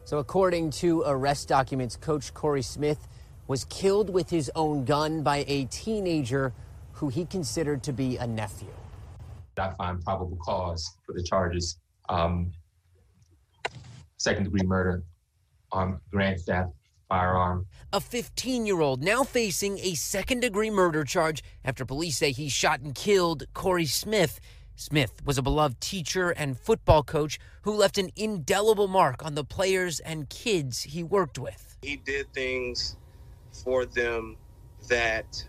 So, 0.06 0.18
according 0.18 0.72
to 0.82 1.04
arrest 1.06 1.48
documents, 1.48 1.96
Coach 1.96 2.34
Corey 2.34 2.64
Smith 2.64 3.08
was 3.46 3.66
killed 3.66 4.10
with 4.10 4.32
his 4.32 4.52
own 4.56 4.86
gun 4.86 5.22
by 5.22 5.46
a 5.48 5.66
teenager 5.66 6.52
who 6.94 7.10
he 7.10 7.26
considered 7.26 7.84
to 7.84 7.94
be 7.94 8.18
a 8.18 8.26
nephew. 8.26 8.74
I 9.60 9.70
find 9.78 10.04
probable 10.04 10.38
cause 10.38 10.98
for 11.06 11.14
the 11.14 11.22
charges 11.22 11.78
um, 12.10 12.52
second 14.18 14.46
degree 14.46 14.66
murder, 14.66 15.04
um, 15.74 16.02
grand 16.10 16.42
theft, 16.42 16.72
firearm. 17.10 17.66
A 17.92 18.00
15 18.00 18.66
year 18.66 18.80
old 18.80 19.04
now 19.04 19.24
facing 19.24 19.80
a 19.80 19.96
second 19.96 20.40
degree 20.40 20.70
murder 20.70 21.04
charge 21.04 21.44
after 21.66 21.84
police 21.84 22.18
say 22.18 22.32
he 22.32 22.48
shot 22.48 22.80
and 22.80 22.96
killed 22.96 23.44
Corey 23.54 23.88
Smith. 23.88 24.40
Smith 24.76 25.22
was 25.26 25.38
a 25.38 25.42
beloved 25.42 25.82
teacher 25.82 26.30
and 26.30 26.58
football 26.58 27.04
coach 27.04 27.38
who 27.64 27.74
left 27.74 27.98
an 27.98 28.12
indelible 28.16 28.88
mark 28.88 29.26
on 29.26 29.36
the 29.36 29.44
players 29.44 30.00
and 30.00 30.30
kids 30.30 30.84
he 30.84 31.04
worked 31.04 31.38
with. 31.38 31.76
He 31.82 31.98
did 31.98 32.32
things 32.34 32.96
for 33.52 33.86
them 33.86 34.38
that 34.88 35.44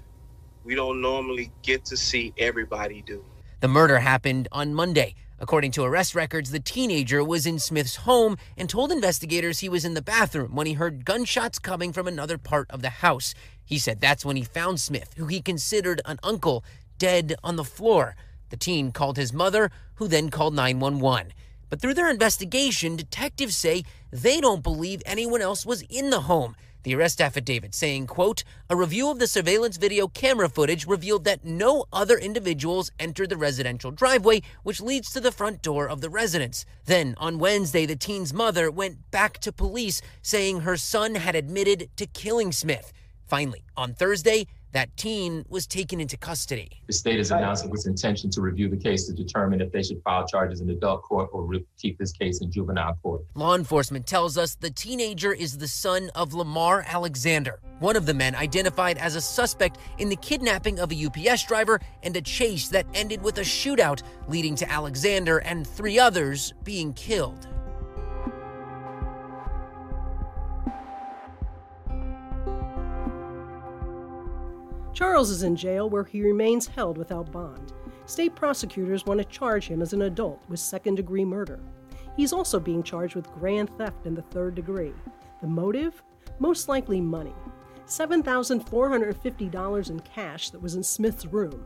we 0.64 0.75
don't 0.75 1.00
normally 1.00 1.52
get 1.62 1.85
to 1.87 1.97
see 1.97 2.33
everybody 2.38 3.02
do. 3.02 3.25
The 3.61 3.69
murder 3.69 3.99
happened 3.99 4.49
on 4.50 4.75
Monday. 4.75 5.14
According 5.42 5.70
to 5.73 5.85
arrest 5.85 6.14
records, 6.14 6.50
the 6.50 6.61
teenager 6.61 7.25
was 7.25 7.47
in 7.47 7.59
Smith's 7.59 7.97
home 7.97 8.37
and 8.59 8.68
told 8.68 8.92
investigators 8.92 9.61
he 9.61 9.70
was 9.70 9.87
in 9.87 9.94
the 9.94 10.02
bathroom 10.02 10.54
when 10.54 10.66
he 10.66 10.75
heard 10.75 11.06
gunshots 11.06 11.59
coming 11.59 11.94
from 11.94 12.06
another 12.06 12.37
part 12.37 12.70
of 12.70 12.82
the 12.82 12.90
house. 12.90 13.32
He 13.64 13.78
said 13.78 14.00
that's 14.00 14.23
when 14.23 14.37
he 14.37 14.42
found 14.42 14.80
Smith, 14.80 15.14
who 15.16 15.28
he 15.28 15.40
considered 15.40 16.02
an 16.04 16.18
uncle, 16.23 16.62
dead 16.99 17.37
on 17.42 17.56
the 17.56 17.64
floor. 17.64 18.16
The 18.50 18.59
teen 18.59 18.92
called 18.92 19.16
his 19.16 19.32
mother, 19.32 19.70
who 19.94 20.09
then 20.09 20.28
called 20.28 20.54
911. 20.54 21.32
But 21.70 21.80
through 21.80 21.94
their 21.94 22.11
investigation, 22.11 22.97
detectives 22.97 23.56
say 23.56 23.85
they 24.11 24.42
don't 24.42 24.62
believe 24.62 25.02
anyone 25.06 25.40
else 25.40 25.64
was 25.64 25.82
in 25.82 26.11
the 26.11 26.23
home. 26.23 26.54
The 26.82 26.94
arrest 26.94 27.20
affidavit 27.20 27.75
saying, 27.75 28.06
quote, 28.06 28.42
a 28.70 28.76
review 28.76 29.10
of 29.10 29.18
the 29.18 29.26
surveillance 29.26 29.76
video 29.76 30.08
camera 30.08 30.49
footage 30.49 30.87
revealed 30.87 31.25
that 31.25 31.44
no 31.44 31.84
other 31.92 32.16
individuals 32.16 32.90
entered 32.99 33.28
the 33.28 33.37
residential 33.37 33.90
driveway, 33.90 34.40
which 34.62 34.80
leads 34.80 35.12
to 35.12 35.20
the 35.20 35.32
front 35.32 35.60
door 35.60 35.88
of 35.88 36.00
the 36.00 36.08
residence. 36.08 36.64
Then, 36.87 37.14
on 37.18 37.38
Wednesday, 37.38 37.84
the 37.84 37.96
teen's 37.96 38.32
mother 38.32 38.70
went 38.70 39.10
back 39.10 39.38
to 39.40 39.52
police 39.52 40.00
saying 40.22 40.60
her 40.60 40.78
son 40.78 41.16
had 41.16 41.34
admitted 41.34 41.90
to 41.96 42.06
killing 42.06 42.50
Smith. 42.50 42.92
Finally, 43.26 43.62
on 43.76 43.92
Thursday, 43.92 44.46
that 44.73 44.97
teen 44.97 45.45
was 45.49 45.67
taken 45.67 46.00
into 46.00 46.17
custody. 46.17 46.83
The 46.87 46.93
state 46.93 47.19
is 47.19 47.31
announcing 47.31 47.71
its 47.71 47.87
intention 47.87 48.31
to 48.31 48.41
review 48.41 48.69
the 48.69 48.77
case 48.77 49.07
to 49.07 49.12
determine 49.12 49.61
if 49.61 49.73
they 49.73 49.83
should 49.83 50.03
file 50.03 50.27
charges 50.27 50.61
in 50.61 50.71
adult 50.71 51.03
court 51.03 51.31
or 51.33 51.45
re- 51.45 51.65
keep 51.79 51.99
this 51.99 52.12
case 52.12 52.41
in 52.41 52.50
juvenile 52.50 52.95
court. 53.03 53.23
Law 53.35 53.55
enforcement 53.55 54.07
tells 54.07 54.39
us 54.39 54.55
the 54.55 54.71
teenager 54.71 55.33
is 55.33 55.59
the 55.59 55.69
son 55.69 56.11
of 56.15 56.35
Lamar 56.35 56.85
Alexander, 56.87 57.61
one 57.81 57.97
of 57.97 58.07
the 58.07 58.15
men 58.15 58.35
identified 58.35 58.99
as 58.99 59.17
a 59.17 59.21
suspect 59.21 59.79
in 59.99 60.09
the 60.09 60.17
kidnapping 60.17 60.79
of 60.79 60.93
a 60.93 61.07
UPS 61.07 61.45
driver 61.45 61.81
and 62.03 62.17
a 62.17 62.21
chase 62.21 62.69
that 62.69 62.87
ended 62.95 63.23
with 63.23 63.39
a 63.39 63.43
shootout, 63.43 64.03
leading 64.29 64.55
to 64.57 64.71
Alexander 64.71 65.39
and 65.39 65.67
three 65.67 65.99
others 65.99 66.53
being 66.62 66.93
killed. 66.93 67.49
Charles 75.00 75.30
is 75.30 75.42
in 75.45 75.57
jail 75.57 75.88
where 75.88 76.04
he 76.04 76.21
remains 76.21 76.66
held 76.66 76.99
without 76.99 77.33
bond. 77.33 77.73
State 78.04 78.37
prosecutors 78.37 79.07
want 79.07 79.16
to 79.16 79.25
charge 79.25 79.66
him 79.66 79.80
as 79.80 79.95
an 79.95 80.02
adult 80.02 80.42
with 80.50 80.61
second 80.61 80.97
degree 80.97 81.25
murder. 81.25 81.59
He's 82.19 82.35
also 82.35 82.61
being 82.61 82.83
charged 82.83 83.16
with 83.16 83.33
grand 83.33 83.71
theft 83.78 84.04
in 84.04 84.14
the 84.14 84.21
third 84.21 84.54
degree. 84.54 84.92
The 85.40 85.47
motive? 85.47 86.02
Most 86.38 86.69
likely 86.69 87.00
money. 87.00 87.33
$7,450 87.87 89.90
in 89.90 90.00
cash 90.00 90.50
that 90.50 90.61
was 90.61 90.75
in 90.75 90.83
Smith's 90.83 91.25
room. 91.25 91.64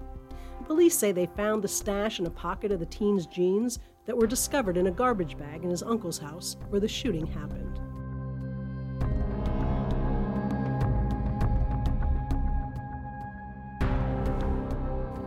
Police 0.64 0.96
say 0.96 1.10
they 1.10 1.26
found 1.26 1.64
the 1.64 1.66
stash 1.66 2.20
in 2.20 2.26
a 2.26 2.30
pocket 2.30 2.70
of 2.70 2.78
the 2.78 2.86
teen's 2.86 3.26
jeans 3.26 3.80
that 4.06 4.16
were 4.16 4.28
discovered 4.28 4.76
in 4.76 4.86
a 4.86 4.92
garbage 4.92 5.36
bag 5.36 5.64
in 5.64 5.70
his 5.70 5.82
uncle's 5.82 6.18
house 6.18 6.56
where 6.68 6.80
the 6.80 6.86
shooting 6.86 7.26
happened. 7.26 7.80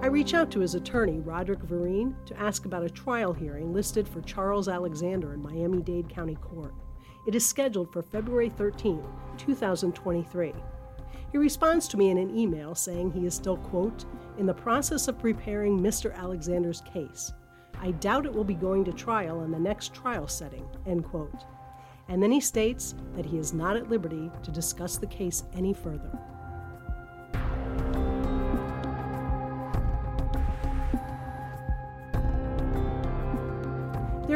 I 0.08 0.10
reach 0.10 0.34
out 0.34 0.50
to 0.52 0.62
his 0.62 0.74
attorney, 0.74 1.20
Roderick 1.20 1.60
Vereen, 1.60 2.16
to 2.28 2.40
ask 2.40 2.64
about 2.64 2.86
a 2.86 2.90
trial 2.90 3.34
hearing 3.34 3.74
listed 3.74 4.08
for 4.08 4.22
Charles 4.22 4.70
Alexander 4.70 5.34
in 5.34 5.44
Miami 5.44 5.82
Dade 5.82 6.08
County 6.08 6.36
Court. 6.36 6.74
It 7.28 7.36
is 7.36 7.46
scheduled 7.46 7.92
for 7.92 8.02
February 8.02 8.48
13, 8.48 9.04
2023. 9.38 10.54
He 11.34 11.38
responds 11.38 11.90
to 11.90 11.98
me 11.98 12.10
in 12.10 12.18
an 12.18 12.34
email 12.34 12.74
saying 12.74 13.12
he 13.12 13.26
is 13.26 13.34
still, 13.34 13.58
quote, 13.58 14.06
in 14.38 14.46
the 14.46 14.54
process 14.54 15.10
of 15.10 15.20
preparing 15.20 15.78
Mr. 15.78 16.16
Alexander's 16.16 16.80
case. 16.94 17.34
I 17.82 17.92
doubt 17.92 18.26
it 18.26 18.34
will 18.34 18.46
be 18.46 18.54
going 18.56 18.86
to 18.86 18.94
trial 18.94 19.44
in 19.44 19.52
the 19.52 19.60
next 19.60 19.94
trial 19.94 20.30
setting, 20.30 20.66
end 20.86 21.04
quote. 21.04 21.44
And 22.08 22.24
then 22.24 22.32
he 22.32 22.40
states 22.40 22.96
that 23.18 23.26
he 23.26 23.38
is 23.38 23.54
not 23.54 23.76
at 23.76 23.90
liberty 23.90 24.32
to 24.42 24.52
discuss 24.52 24.98
the 24.98 25.08
case 25.08 25.44
any 25.54 25.74
further. 25.74 26.18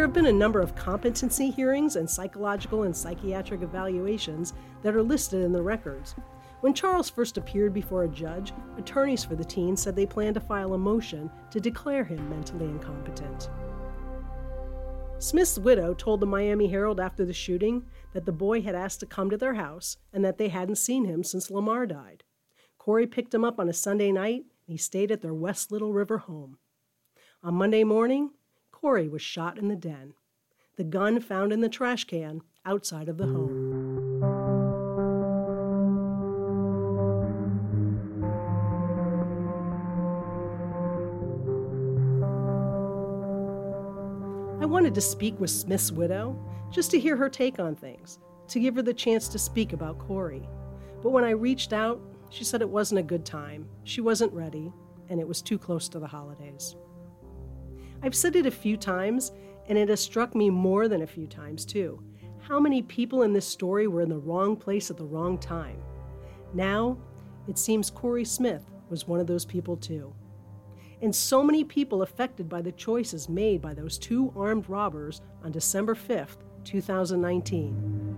There 0.01 0.07
have 0.07 0.15
been 0.15 0.25
a 0.25 0.31
number 0.31 0.59
of 0.61 0.73
competency 0.73 1.51
hearings 1.51 1.95
and 1.95 2.09
psychological 2.09 2.81
and 2.85 2.97
psychiatric 2.97 3.61
evaluations 3.61 4.53
that 4.81 4.95
are 4.95 5.03
listed 5.03 5.43
in 5.43 5.51
the 5.51 5.61
records. 5.61 6.15
When 6.61 6.73
Charles 6.73 7.07
first 7.07 7.37
appeared 7.37 7.71
before 7.71 8.05
a 8.05 8.07
judge, 8.07 8.51
attorneys 8.79 9.23
for 9.23 9.35
the 9.35 9.45
teen 9.45 9.77
said 9.77 9.95
they 9.95 10.07
planned 10.07 10.33
to 10.33 10.39
file 10.39 10.73
a 10.73 10.77
motion 10.79 11.29
to 11.51 11.59
declare 11.59 12.03
him 12.03 12.27
mentally 12.31 12.65
incompetent. 12.65 13.51
Smith's 15.19 15.59
widow 15.59 15.93
told 15.93 16.19
the 16.19 16.25
Miami 16.25 16.65
Herald 16.65 16.99
after 16.99 17.23
the 17.23 17.31
shooting 17.31 17.85
that 18.13 18.25
the 18.25 18.31
boy 18.31 18.63
had 18.63 18.73
asked 18.73 19.01
to 19.01 19.05
come 19.05 19.29
to 19.29 19.37
their 19.37 19.53
house 19.53 19.97
and 20.11 20.25
that 20.25 20.39
they 20.39 20.47
hadn't 20.47 20.77
seen 20.77 21.05
him 21.05 21.23
since 21.23 21.51
Lamar 21.51 21.85
died. 21.85 22.23
Corey 22.79 23.05
picked 23.05 23.35
him 23.35 23.45
up 23.45 23.59
on 23.59 23.69
a 23.69 23.73
Sunday 23.73 24.11
night 24.11 24.45
and 24.65 24.73
he 24.73 24.77
stayed 24.77 25.11
at 25.11 25.21
their 25.21 25.35
West 25.35 25.71
Little 25.71 25.93
River 25.93 26.17
home. 26.17 26.57
On 27.43 27.53
Monday 27.53 27.83
morning, 27.83 28.31
Corey 28.81 29.07
was 29.07 29.21
shot 29.21 29.59
in 29.59 29.67
the 29.67 29.75
den. 29.75 30.15
The 30.75 30.83
gun 30.83 31.19
found 31.19 31.53
in 31.53 31.61
the 31.61 31.69
trash 31.69 32.05
can 32.05 32.41
outside 32.65 33.09
of 33.09 33.17
the 33.17 33.27
home. 33.27 34.23
I 44.59 44.65
wanted 44.65 44.95
to 44.95 45.01
speak 45.01 45.39
with 45.39 45.51
Smith's 45.51 45.91
widow 45.91 46.35
just 46.71 46.89
to 46.89 46.99
hear 46.99 47.15
her 47.15 47.29
take 47.29 47.59
on 47.59 47.75
things, 47.75 48.17
to 48.47 48.59
give 48.59 48.75
her 48.77 48.81
the 48.81 48.95
chance 48.95 49.27
to 49.27 49.37
speak 49.37 49.73
about 49.73 49.99
Corey. 49.99 50.49
But 51.03 51.11
when 51.11 51.23
I 51.23 51.31
reached 51.31 51.71
out, 51.71 52.01
she 52.31 52.43
said 52.43 52.63
it 52.63 52.69
wasn't 52.69 53.01
a 53.01 53.03
good 53.03 53.27
time, 53.27 53.69
she 53.83 54.01
wasn't 54.01 54.33
ready, 54.33 54.73
and 55.09 55.19
it 55.19 55.27
was 55.27 55.43
too 55.43 55.59
close 55.59 55.87
to 55.89 55.99
the 55.99 56.07
holidays. 56.07 56.75
I've 58.03 58.15
said 58.15 58.35
it 58.35 58.45
a 58.45 58.51
few 58.51 58.77
times, 58.77 59.31
and 59.67 59.77
it 59.77 59.89
has 59.89 60.01
struck 60.01 60.33
me 60.33 60.49
more 60.49 60.87
than 60.87 61.03
a 61.03 61.07
few 61.07 61.27
times, 61.27 61.65
too. 61.65 62.01
How 62.39 62.59
many 62.59 62.81
people 62.81 63.21
in 63.21 63.33
this 63.33 63.47
story 63.47 63.87
were 63.87 64.01
in 64.01 64.09
the 64.09 64.17
wrong 64.17 64.55
place 64.55 64.89
at 64.89 64.97
the 64.97 65.05
wrong 65.05 65.37
time? 65.37 65.77
Now, 66.53 66.97
it 67.47 67.57
seems 67.57 67.89
Corey 67.91 68.25
Smith 68.25 68.63
was 68.89 69.07
one 69.07 69.19
of 69.19 69.27
those 69.27 69.45
people, 69.45 69.77
too. 69.77 70.13
And 71.01 71.15
so 71.15 71.43
many 71.43 71.63
people 71.63 72.01
affected 72.01 72.49
by 72.49 72.61
the 72.61 72.71
choices 72.71 73.29
made 73.29 73.61
by 73.61 73.73
those 73.73 73.97
two 73.97 74.33
armed 74.35 74.67
robbers 74.67 75.21
on 75.43 75.51
December 75.51 75.95
5th, 75.95 76.37
2019. 76.63 78.10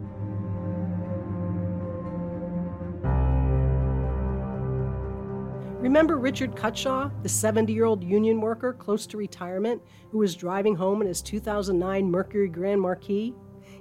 Remember 5.84 6.18
Richard 6.18 6.56
Cutshaw, 6.56 7.12
the 7.24 7.28
70 7.28 7.74
year 7.74 7.84
old 7.84 8.06
union 8.06 8.40
worker 8.40 8.72
close 8.72 9.06
to 9.06 9.18
retirement 9.18 9.82
who 10.12 10.20
was 10.20 10.34
driving 10.34 10.76
home 10.76 11.02
in 11.02 11.08
his 11.10 11.22
2009 11.22 12.10
Mercury 12.10 12.48
Grand 12.48 12.80
Marquis? 12.80 13.36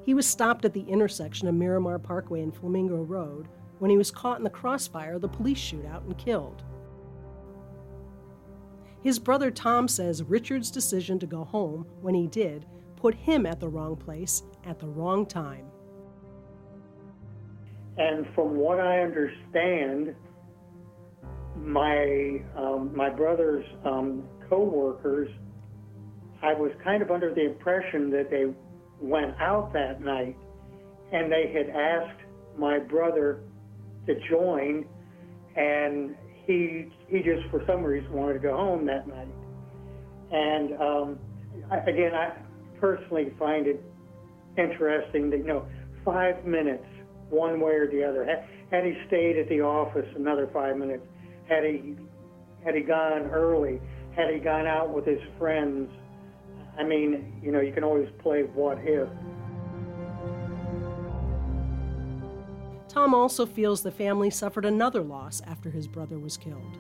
He 0.05 0.13
was 0.13 0.27
stopped 0.27 0.65
at 0.65 0.73
the 0.73 0.81
intersection 0.81 1.47
of 1.47 1.55
Miramar 1.55 2.01
Parkway 2.01 2.43
and 2.43 2.53
Flamingo 2.53 3.05
Road 3.05 3.47
when 3.79 3.89
he 3.89 3.97
was 3.97 4.11
caught 4.11 4.39
in 4.39 4.43
the 4.43 4.51
crossfire 4.51 5.15
of 5.15 5.21
the 5.21 5.29
police 5.29 5.61
shootout 5.61 6.03
and 6.05 6.19
killed. 6.19 6.65
His 9.01 9.21
brother 9.21 9.53
Tom 9.53 9.87
says 9.87 10.25
Richard's 10.25 10.73
decision 10.73 11.21
to 11.21 11.27
go 11.29 11.45
home 11.45 11.87
when 12.01 12.17
he 12.17 12.27
did 12.27 12.67
put 12.97 13.15
him 13.15 13.47
at 13.47 13.61
the 13.61 13.69
wrong 13.69 13.95
place 13.95 14.43
at 14.67 14.81
the 14.81 14.89
wrong 14.89 15.25
time. 15.25 15.67
And 17.97 18.27
from 18.35 18.57
what 18.57 18.81
I 18.81 19.03
understand, 19.03 20.17
my 21.57 22.41
um, 22.57 22.93
my 22.95 23.11
brother's 23.11 23.65
um, 23.85 24.25
co-workers, 24.49 25.29
I 26.43 26.55
was 26.55 26.73
kind 26.83 27.03
of 27.03 27.11
under 27.11 27.35
the 27.35 27.47
impression 27.47 28.11
that 28.11 28.31
they 28.31 28.47
went 29.01 29.35
out 29.41 29.73
that 29.73 30.01
night, 30.01 30.37
and 31.13 31.31
they 31.31 31.53
had 31.53 31.69
asked 31.71 32.21
my 32.59 32.79
brother 32.79 33.41
to 34.07 34.15
join, 34.29 34.87
and 35.57 36.17
he 36.47 36.87
he 37.09 37.19
just 37.19 37.49
for 37.51 37.63
some 37.67 37.83
reason 37.83 38.13
wanted 38.13 38.35
to 38.35 38.41
go 38.41 38.57
home 38.57 38.87
that 38.87 39.07
night. 39.07 39.29
And 40.31 40.81
um, 40.81 41.19
I, 41.71 41.79
again, 41.79 42.15
I 42.15 42.33
personally 42.81 43.33
find 43.39 43.67
it 43.67 43.83
interesting 44.57 45.31
that 45.31 45.39
you 45.39 45.47
know 45.47 45.67
five 46.05 46.45
minutes 46.45 46.85
one 47.31 47.61
way 47.61 47.73
or 47.73 47.91
the 47.91 48.05
other. 48.05 48.25
Had, 48.25 48.45
had 48.71 48.85
he 48.85 48.95
stayed 49.07 49.39
at 49.39 49.49
the 49.49 49.61
office 49.61 50.07
another 50.17 50.49
five 50.53 50.77
minutes, 50.77 51.05
had 51.53 51.65
he 51.65 51.97
had 52.65 52.75
he 52.75 52.81
gone 52.81 53.31
early, 53.31 53.81
had 54.17 54.33
he 54.33 54.39
gone 54.39 54.67
out 54.67 54.91
with 54.91 55.05
his 55.05 55.21
friends. 55.39 55.91
I 56.79 56.85
mean, 56.85 57.41
you 57.43 57.53
know, 57.53 57.61
you 57.61 57.73
can 57.73 57.85
always 57.85 58.09
play 58.21 58.43
what 58.43 58.79
if. 58.83 59.09
Tom 62.89 63.15
also 63.15 63.47
feels 63.47 63.83
the 63.83 63.91
family 63.91 64.31
suffered 64.31 64.65
another 64.65 65.03
loss 65.03 65.43
after 65.47 65.71
his 65.71 65.87
brother 65.87 66.19
was 66.19 66.37
killed. 66.37 66.79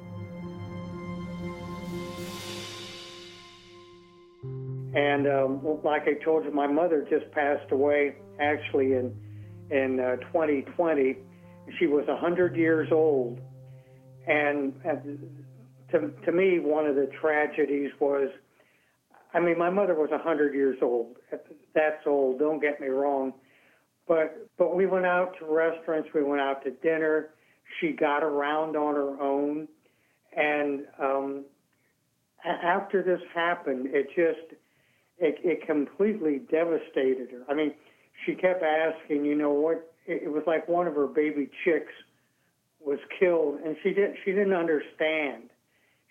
And 4.94 5.26
um, 5.26 5.80
like 5.82 6.02
I 6.06 6.14
told 6.22 6.44
you, 6.44 6.52
my 6.52 6.66
mother 6.66 7.06
just 7.10 7.30
passed 7.32 7.70
away 7.72 8.16
actually 8.40 8.92
in 8.92 9.14
in 9.70 10.00
uh, 10.00 10.16
2020. 10.32 11.16
She 11.78 11.86
was 11.86 12.06
100 12.06 12.56
years 12.56 12.88
old 12.92 13.40
and, 14.26 14.72
to, 15.90 16.10
to 16.24 16.32
me, 16.32 16.58
one 16.58 16.86
of 16.86 16.96
the 16.96 17.10
tragedies 17.20 17.90
was, 18.00 18.28
I 19.34 19.40
mean, 19.40 19.58
my 19.58 19.70
mother 19.70 19.94
was 19.94 20.10
100 20.10 20.54
years 20.54 20.78
old. 20.82 21.16
That's 21.74 22.06
old, 22.06 22.38
don't 22.38 22.60
get 22.60 22.80
me 22.80 22.88
wrong. 22.88 23.32
But, 24.06 24.48
but 24.58 24.74
we 24.74 24.86
went 24.86 25.06
out 25.06 25.34
to 25.38 25.46
restaurants, 25.46 26.08
we 26.14 26.22
went 26.22 26.40
out 26.40 26.64
to 26.64 26.70
dinner. 26.70 27.30
She 27.80 27.92
got 27.92 28.22
around 28.22 28.76
on 28.76 28.94
her 28.94 29.20
own. 29.20 29.68
And 30.36 30.86
um, 31.00 31.44
after 32.44 33.02
this 33.02 33.20
happened, 33.34 33.88
it 33.90 34.08
just, 34.08 34.58
it, 35.18 35.36
it 35.42 35.66
completely 35.66 36.40
devastated 36.50 37.30
her. 37.30 37.44
I 37.48 37.54
mean, 37.54 37.74
she 38.26 38.34
kept 38.34 38.62
asking, 38.62 39.24
you 39.24 39.34
know 39.34 39.52
what? 39.52 39.92
It 40.06 40.30
was 40.30 40.42
like 40.46 40.68
one 40.68 40.86
of 40.86 40.94
her 40.94 41.06
baby 41.06 41.48
chicks 41.64 41.92
was 42.84 42.98
killed, 43.18 43.60
and 43.64 43.76
she 43.82 43.90
didn't 43.90 44.16
she 44.24 44.32
didn't 44.32 44.54
understand. 44.54 45.50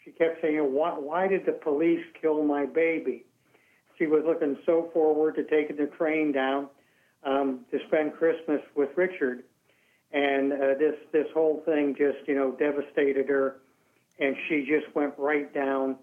She 0.03 0.11
kept 0.11 0.41
saying, 0.41 0.59
"Why 0.73 0.91
why 0.91 1.27
did 1.27 1.45
the 1.45 1.53
police 1.53 2.03
kill 2.19 2.43
my 2.43 2.65
baby?" 2.65 3.25
She 3.97 4.07
was 4.07 4.23
looking 4.25 4.57
so 4.65 4.89
forward 4.93 5.35
to 5.35 5.43
taking 5.43 5.75
the 5.75 5.87
train 5.87 6.31
down 6.31 6.69
um, 7.23 7.65
to 7.71 7.79
spend 7.87 8.13
Christmas 8.13 8.61
with 8.75 8.89
Richard, 8.95 9.43
and 10.11 10.53
uh, 10.53 10.57
this 10.79 10.95
this 11.11 11.27
whole 11.33 11.61
thing 11.65 11.95
just 11.97 12.27
you 12.27 12.35
know 12.35 12.51
devastated 12.51 13.27
her, 13.29 13.57
and 14.19 14.35
she 14.47 14.65
just 14.65 14.93
went 14.95 15.13
right 15.17 15.53
down, 15.53 15.97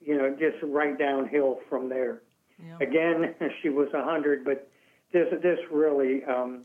you 0.00 0.16
know, 0.16 0.36
just 0.38 0.62
right 0.62 0.98
downhill 0.98 1.60
from 1.68 1.88
there. 1.88 2.22
Yeah. 2.64 2.86
Again, 2.86 3.34
she 3.62 3.68
was 3.68 3.88
a 3.94 4.02
hundred, 4.02 4.44
but 4.44 4.68
this 5.12 5.28
this 5.42 5.58
really 5.70 6.24
um, 6.24 6.64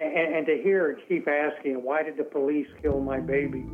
and, 0.00 0.34
and 0.34 0.46
to 0.46 0.60
hear 0.62 0.98
keep 1.08 1.28
asking, 1.28 1.74
why 1.74 2.02
did 2.02 2.16
the 2.16 2.24
police 2.24 2.66
kill 2.82 3.00
my 3.00 3.20
baby? 3.20 3.66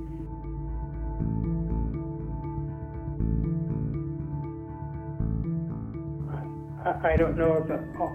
I 7.03 7.17
don't 7.17 7.37
know 7.37 7.67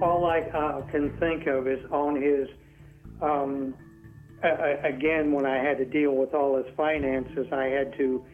all 0.01 0.25
I 0.25 0.39
uh, 0.39 0.81
can 0.91 1.17
think 1.19 1.45
of 1.47 1.67
is 1.67 1.83
on 1.91 2.21
his. 2.21 2.47
Um, 3.21 3.73
again, 4.41 5.31
when 5.33 5.45
I 5.45 5.57
had 5.57 5.77
to 5.77 5.85
deal 5.85 6.15
with 6.15 6.33
all 6.33 6.57
his 6.57 6.73
finances, 6.75 7.47
I 7.51 7.65
had 7.65 7.93
to. 7.97 8.25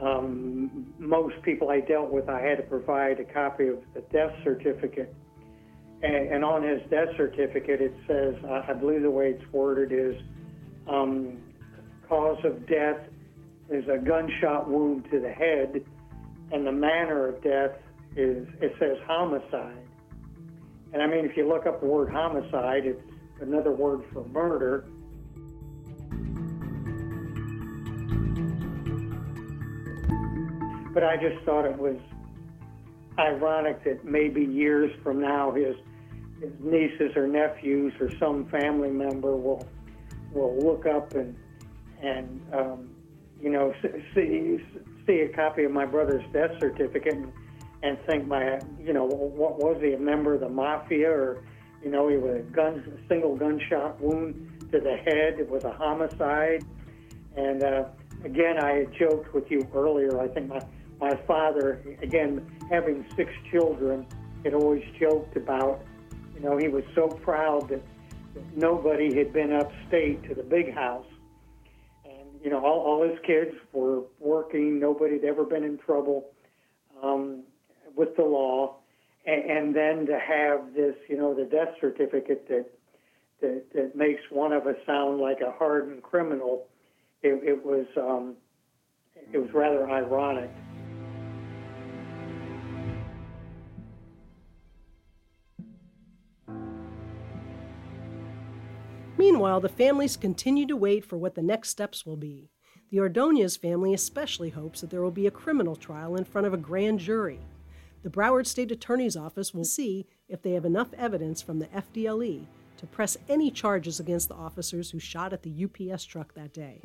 Um, 0.00 0.94
most 0.98 1.42
people 1.42 1.70
I 1.70 1.80
dealt 1.80 2.10
with, 2.10 2.28
I 2.28 2.40
had 2.40 2.58
to 2.58 2.62
provide 2.64 3.18
a 3.18 3.24
copy 3.24 3.68
of 3.68 3.78
the 3.94 4.00
death 4.12 4.32
certificate 4.44 5.12
and, 6.02 6.14
and 6.32 6.44
on 6.44 6.62
his 6.62 6.80
death 6.90 7.08
certificate, 7.16 7.80
it 7.80 7.94
says, 8.06 8.34
uh, 8.44 8.62
I 8.68 8.72
believe 8.72 9.02
the 9.02 9.10
way 9.10 9.30
it's 9.30 9.52
worded 9.52 9.92
is, 9.92 10.20
um, 10.88 11.38
cause 12.08 12.38
of 12.44 12.66
death 12.68 13.00
is 13.68 13.84
a 13.88 13.98
gunshot 13.98 14.68
wound 14.68 15.06
to 15.10 15.20
the 15.20 15.30
head, 15.30 15.84
and 16.52 16.66
the 16.66 16.72
manner 16.72 17.28
of 17.28 17.42
death 17.42 17.72
is, 18.16 18.46
it 18.60 18.74
says 18.78 18.96
homicide. 19.06 19.76
And 20.92 21.02
I 21.02 21.06
mean, 21.06 21.24
if 21.24 21.36
you 21.36 21.46
look 21.46 21.66
up 21.66 21.80
the 21.80 21.86
word 21.86 22.10
homicide, 22.10 22.86
it's 22.86 23.02
another 23.40 23.72
word 23.72 24.02
for 24.12 24.24
murder. 24.28 24.86
But 30.94 31.04
I 31.04 31.16
just 31.16 31.44
thought 31.44 31.66
it 31.66 31.78
was 31.78 31.96
ironic 33.18 33.84
that 33.84 34.04
maybe 34.04 34.44
years 34.44 34.90
from 35.02 35.20
now 35.20 35.50
his 35.52 35.76
his 36.40 36.52
nieces 36.60 37.16
or 37.16 37.26
nephews 37.26 37.92
or 38.00 38.10
some 38.18 38.46
family 38.46 38.90
member 38.90 39.36
will 39.36 39.66
will 40.32 40.56
look 40.58 40.86
up 40.86 41.14
and 41.14 41.34
and 42.02 42.40
um, 42.52 42.90
you 43.40 43.50
know 43.50 43.72
see 44.14 44.58
see 45.06 45.20
a 45.20 45.28
copy 45.28 45.64
of 45.64 45.72
my 45.72 45.84
brother's 45.84 46.24
death 46.32 46.50
certificate 46.60 47.14
and, 47.14 47.32
and 47.82 47.98
think 48.06 48.26
my 48.26 48.60
you 48.80 48.92
know 48.92 49.04
what 49.04 49.58
was 49.58 49.78
he 49.80 49.92
a 49.92 49.98
member 49.98 50.34
of 50.34 50.40
the 50.40 50.48
mafia 50.48 51.10
or 51.10 51.42
you 51.82 51.90
know 51.90 52.08
he 52.08 52.16
was 52.16 52.36
a 52.36 52.42
gun 52.52 53.00
single 53.08 53.36
gunshot 53.36 54.00
wound 54.00 54.58
to 54.72 54.80
the 54.80 54.96
head. 54.96 55.40
It 55.40 55.48
was 55.48 55.64
a 55.64 55.72
homicide. 55.72 56.62
And 57.36 57.62
uh, 57.62 57.84
again 58.24 58.58
I 58.58 58.78
had 58.78 58.92
joked 58.98 59.32
with 59.32 59.50
you 59.50 59.66
earlier 59.74 60.20
I 60.20 60.28
think 60.28 60.48
my 60.48 60.60
my 61.00 61.14
father 61.26 61.80
again 62.02 62.46
having 62.70 63.04
six 63.16 63.30
children 63.50 64.06
had 64.44 64.54
always 64.54 64.84
joked 65.00 65.36
about 65.36 65.82
you 66.38 66.48
know, 66.48 66.56
he 66.56 66.68
was 66.68 66.84
so 66.94 67.08
proud 67.08 67.68
that, 67.68 67.82
that 68.34 68.56
nobody 68.56 69.14
had 69.16 69.32
been 69.32 69.52
upstate 69.52 70.22
to 70.28 70.34
the 70.34 70.42
big 70.42 70.72
house. 70.72 71.06
And, 72.04 72.28
you 72.42 72.50
know, 72.50 72.64
all, 72.64 72.80
all 72.80 73.08
his 73.08 73.18
kids 73.26 73.56
were 73.72 74.02
working. 74.20 74.78
Nobody 74.78 75.14
had 75.14 75.24
ever 75.24 75.44
been 75.44 75.64
in 75.64 75.78
trouble 75.78 76.30
um, 77.02 77.42
with 77.96 78.14
the 78.16 78.22
law. 78.22 78.76
And, 79.26 79.50
and 79.50 79.76
then 79.76 80.06
to 80.06 80.18
have 80.18 80.74
this, 80.74 80.94
you 81.08 81.16
know, 81.16 81.34
the 81.34 81.44
death 81.44 81.74
certificate 81.80 82.46
that, 82.48 82.66
that, 83.40 83.64
that 83.74 83.96
makes 83.96 84.22
one 84.30 84.52
of 84.52 84.66
us 84.68 84.76
sound 84.86 85.20
like 85.20 85.40
a 85.40 85.50
hardened 85.50 86.04
criminal, 86.04 86.66
it, 87.22 87.40
it 87.42 87.64
was 87.64 87.86
um, 87.96 88.36
it 89.32 89.38
was 89.38 89.52
rather 89.52 89.90
ironic. 89.90 90.50
Meanwhile, 99.18 99.60
the 99.60 99.68
families 99.68 100.16
continue 100.16 100.64
to 100.66 100.76
wait 100.76 101.04
for 101.04 101.18
what 101.18 101.34
the 101.34 101.42
next 101.42 101.70
steps 101.70 102.06
will 102.06 102.16
be. 102.16 102.50
The 102.90 103.00
Ordonez 103.00 103.56
family 103.56 103.92
especially 103.92 104.50
hopes 104.50 104.80
that 104.80 104.90
there 104.90 105.02
will 105.02 105.10
be 105.10 105.26
a 105.26 105.32
criminal 105.32 105.74
trial 105.74 106.14
in 106.14 106.24
front 106.24 106.46
of 106.46 106.54
a 106.54 106.56
grand 106.56 107.00
jury. 107.00 107.40
The 108.04 108.10
Broward 108.10 108.46
State 108.46 108.70
Attorney's 108.70 109.16
Office 109.16 109.52
will 109.52 109.64
see 109.64 110.06
if 110.28 110.40
they 110.40 110.52
have 110.52 110.64
enough 110.64 110.94
evidence 110.96 111.42
from 111.42 111.58
the 111.58 111.66
FDLE 111.66 112.46
to 112.76 112.86
press 112.86 113.16
any 113.28 113.50
charges 113.50 113.98
against 113.98 114.28
the 114.28 114.36
officers 114.36 114.92
who 114.92 115.00
shot 115.00 115.32
at 115.32 115.42
the 115.42 115.64
UPS 115.64 116.04
truck 116.04 116.32
that 116.34 116.52
day. 116.52 116.80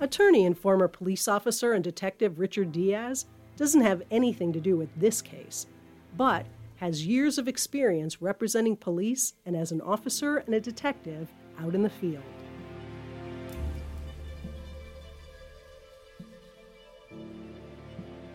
Attorney 0.00 0.44
and 0.44 0.58
former 0.58 0.88
police 0.88 1.28
officer 1.28 1.72
and 1.72 1.84
detective 1.84 2.40
Richard 2.40 2.72
Diaz 2.72 3.26
doesn't 3.56 3.82
have 3.82 4.02
anything 4.10 4.52
to 4.52 4.60
do 4.60 4.76
with 4.76 4.88
this 4.98 5.22
case, 5.22 5.68
but 6.16 6.46
has 6.80 7.06
years 7.06 7.36
of 7.36 7.46
experience 7.46 8.22
representing 8.22 8.74
police 8.74 9.34
and 9.44 9.54
as 9.54 9.70
an 9.70 9.82
officer 9.82 10.38
and 10.38 10.54
a 10.54 10.60
detective 10.60 11.30
out 11.62 11.74
in 11.74 11.82
the 11.82 11.90
field. 11.90 12.24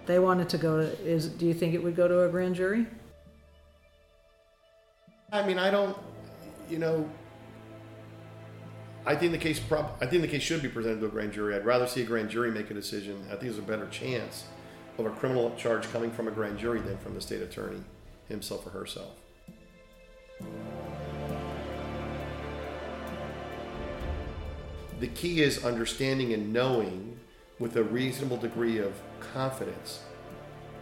They 0.05 0.19
wanted 0.19 0.47
to 0.49 0.59
go 0.59 0.77
to, 0.77 1.03
is, 1.03 1.27
do 1.27 1.47
you 1.47 1.55
think 1.55 1.73
it 1.73 1.81
would 1.81 1.95
go 1.95 2.07
to 2.07 2.21
a 2.25 2.29
grand 2.29 2.53
jury? 2.53 2.85
I 5.31 5.43
mean, 5.43 5.57
I 5.57 5.71
don't, 5.71 5.97
you 6.69 6.77
know, 6.77 7.09
I 9.07 9.15
think 9.15 9.31
the 9.31 9.39
case 9.39 9.59
prob, 9.59 9.97
I 10.01 10.05
think 10.05 10.21
the 10.21 10.27
case 10.27 10.43
should 10.43 10.61
be 10.61 10.69
presented 10.69 10.99
to 10.99 11.07
a 11.07 11.09
grand 11.09 11.33
jury. 11.33 11.55
I'd 11.55 11.65
rather 11.65 11.87
see 11.87 12.03
a 12.03 12.05
grand 12.05 12.29
jury 12.29 12.51
make 12.51 12.69
a 12.69 12.75
decision. 12.75 13.23
I 13.25 13.29
think 13.29 13.41
there's 13.41 13.57
a 13.57 13.63
better 13.63 13.87
chance 13.87 14.43
of 14.99 15.07
a 15.07 15.09
criminal 15.09 15.51
charge 15.57 15.91
coming 15.91 16.11
from 16.11 16.27
a 16.27 16.31
grand 16.31 16.59
jury 16.59 16.79
than 16.79 16.95
from 16.99 17.15
the 17.15 17.21
state 17.21 17.41
attorney 17.41 17.81
himself 18.27 18.65
or 18.67 18.71
herself. 18.71 19.13
The 24.99 25.07
key 25.07 25.41
is 25.41 25.63
understanding 25.65 26.33
and 26.33 26.53
knowing 26.53 27.19
with 27.59 27.75
a 27.75 27.83
reasonable 27.83 28.37
degree 28.37 28.79
of 28.79 28.93
confidence 29.19 30.01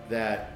that 0.09 0.51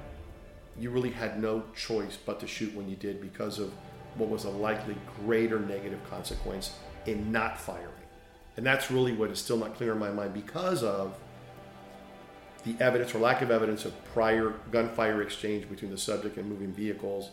you 0.79 0.89
really 0.89 1.09
had 1.09 1.41
no 1.41 1.63
choice 1.75 2.17
but 2.23 2.39
to 2.39 2.47
shoot 2.47 2.73
when 2.75 2.87
you 2.89 2.95
did 2.95 3.19
because 3.21 3.59
of 3.59 3.71
what 4.15 4.29
was 4.29 4.45
a 4.45 4.49
likely 4.49 4.95
greater 5.25 5.59
negative 5.59 5.99
consequence 6.09 6.73
in 7.05 7.31
not 7.31 7.59
firing. 7.59 7.91
And 8.57 8.65
that's 8.65 8.89
really 8.91 9.13
what 9.13 9.29
is 9.29 9.39
still 9.39 9.57
not 9.57 9.75
clear 9.75 9.93
in 9.93 9.99
my 9.99 10.11
mind 10.11 10.33
because 10.33 10.83
of 10.83 11.17
the 12.67 12.83
evidence 12.83 13.15
or 13.15 13.19
lack 13.19 13.41
of 13.41 13.49
evidence 13.49 13.85
of 13.85 13.93
prior 14.13 14.53
gunfire 14.71 15.21
exchange 15.21 15.69
between 15.69 15.89
the 15.89 15.97
subject 15.97 16.37
and 16.37 16.49
moving 16.49 16.73
vehicles, 16.73 17.29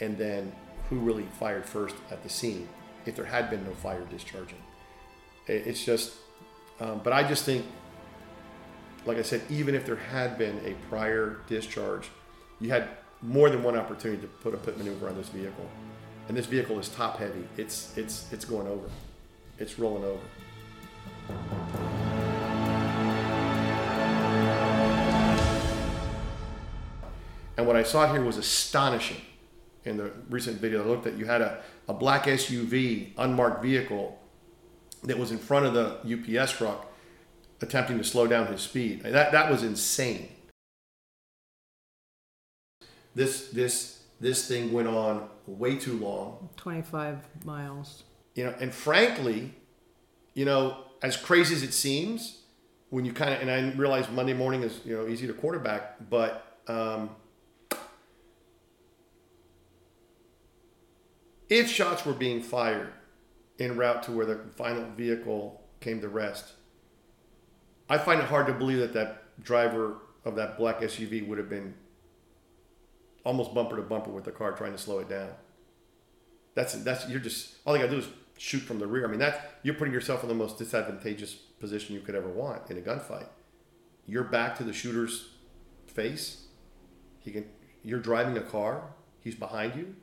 and 0.00 0.16
then 0.16 0.52
who 0.88 0.98
really 0.98 1.26
fired 1.40 1.64
first 1.64 1.96
at 2.10 2.22
the 2.22 2.28
scene 2.28 2.68
if 3.04 3.16
there 3.16 3.24
had 3.24 3.50
been 3.50 3.64
no 3.64 3.74
fire 3.74 4.04
discharging. 4.10 4.58
It's 5.48 5.84
just, 5.84 6.14
um, 6.80 7.00
but 7.02 7.12
I 7.12 7.26
just 7.26 7.44
think, 7.44 7.64
like 9.04 9.18
I 9.18 9.22
said, 9.22 9.42
even 9.48 9.74
if 9.74 9.86
there 9.86 9.96
had 9.96 10.38
been 10.38 10.58
a 10.64 10.74
prior 10.88 11.40
discharge, 11.48 12.08
you 12.60 12.70
had 12.70 12.88
more 13.22 13.50
than 13.50 13.62
one 13.62 13.76
opportunity 13.76 14.20
to 14.22 14.28
put 14.28 14.54
a 14.54 14.56
pit 14.56 14.78
maneuver 14.78 15.08
on 15.08 15.16
this 15.16 15.28
vehicle, 15.28 15.68
and 16.28 16.36
this 16.36 16.46
vehicle 16.46 16.78
is 16.78 16.88
top 16.88 17.18
heavy. 17.18 17.46
It's 17.56 17.96
it's 17.96 18.32
it's 18.32 18.44
going 18.44 18.66
over, 18.66 18.88
it's 19.58 19.78
rolling 19.78 20.04
over. 20.04 22.05
And 27.56 27.66
what 27.66 27.76
I 27.76 27.82
saw 27.82 28.12
here 28.12 28.22
was 28.22 28.36
astonishing 28.36 29.20
in 29.84 29.96
the 29.96 30.10
recent 30.28 30.60
video 30.60 30.82
I 30.82 30.86
looked 30.86 31.06
at. 31.06 31.16
You 31.16 31.24
had 31.26 31.40
a, 31.40 31.62
a 31.88 31.94
black 31.94 32.24
SUV, 32.24 33.12
unmarked 33.16 33.62
vehicle 33.62 34.18
that 35.04 35.18
was 35.18 35.30
in 35.30 35.38
front 35.38 35.66
of 35.66 35.74
the 35.74 36.38
UPS 36.40 36.52
truck 36.52 36.92
attempting 37.60 37.96
to 37.98 38.04
slow 38.04 38.26
down 38.26 38.46
his 38.48 38.60
speed. 38.60 39.02
That, 39.02 39.32
that 39.32 39.50
was 39.50 39.62
insane. 39.62 40.28
This, 43.14 43.48
this, 43.48 44.02
this 44.20 44.46
thing 44.46 44.72
went 44.72 44.88
on 44.88 45.28
way 45.46 45.76
too 45.76 45.98
long. 45.98 46.50
25 46.56 47.18
miles. 47.44 48.04
You 48.34 48.44
know, 48.44 48.54
and 48.60 48.74
frankly, 48.74 49.54
you 50.34 50.44
know, 50.44 50.84
as 51.02 51.16
crazy 51.16 51.54
as 51.54 51.62
it 51.62 51.72
seems, 51.72 52.40
when 52.90 53.06
you 53.06 53.12
kind 53.12 53.32
of, 53.32 53.40
and 53.40 53.50
I 53.50 53.74
realize 53.76 54.10
Monday 54.10 54.34
morning 54.34 54.62
is, 54.62 54.80
you 54.84 54.94
know, 54.94 55.08
easy 55.08 55.26
to 55.26 55.32
quarterback, 55.32 56.10
but, 56.10 56.58
um, 56.68 57.10
if 61.48 61.68
shots 61.68 62.04
were 62.04 62.12
being 62.12 62.42
fired 62.42 62.92
en 63.58 63.76
route 63.76 64.02
to 64.04 64.12
where 64.12 64.26
the 64.26 64.40
final 64.56 64.84
vehicle 64.96 65.62
came 65.80 66.00
to 66.00 66.08
rest, 66.08 66.52
I 67.88 67.98
find 67.98 68.20
it 68.20 68.26
hard 68.26 68.46
to 68.48 68.52
believe 68.52 68.78
that 68.78 68.92
that 68.94 69.42
driver 69.42 69.98
of 70.24 70.34
that 70.36 70.58
black 70.58 70.80
SUV 70.80 71.26
would 71.26 71.38
have 71.38 71.48
been 71.48 71.74
almost 73.24 73.54
bumper 73.54 73.76
to 73.76 73.82
bumper 73.82 74.10
with 74.10 74.24
the 74.24 74.32
car 74.32 74.52
trying 74.52 74.72
to 74.72 74.78
slow 74.78 74.98
it 74.98 75.08
down. 75.08 75.30
That's 76.54 76.74
that's 76.74 77.08
you're 77.08 77.20
just 77.20 77.56
all 77.64 77.76
you 77.76 77.82
gotta 77.82 77.92
do 77.92 77.98
is 78.00 78.08
shoot 78.38 78.60
from 78.60 78.78
the 78.78 78.86
rear. 78.86 79.06
I 79.06 79.10
mean 79.10 79.20
that 79.20 79.58
you're 79.62 79.74
putting 79.74 79.94
yourself 79.94 80.22
in 80.22 80.28
the 80.28 80.34
most 80.34 80.58
disadvantageous 80.58 81.34
position 81.34 81.94
you 81.94 82.00
could 82.00 82.14
ever 82.14 82.28
want 82.28 82.70
in 82.70 82.78
a 82.78 82.80
gunfight. 82.80 83.28
You're 84.06 84.24
back 84.24 84.56
to 84.58 84.64
the 84.64 84.72
shooter's 84.72 85.28
face. 85.86 86.46
He 87.20 87.30
can 87.30 87.46
you're 87.84 88.00
driving 88.00 88.36
a 88.36 88.42
car, 88.42 88.94
he's 89.20 89.36
behind 89.36 89.76
you 89.76 89.94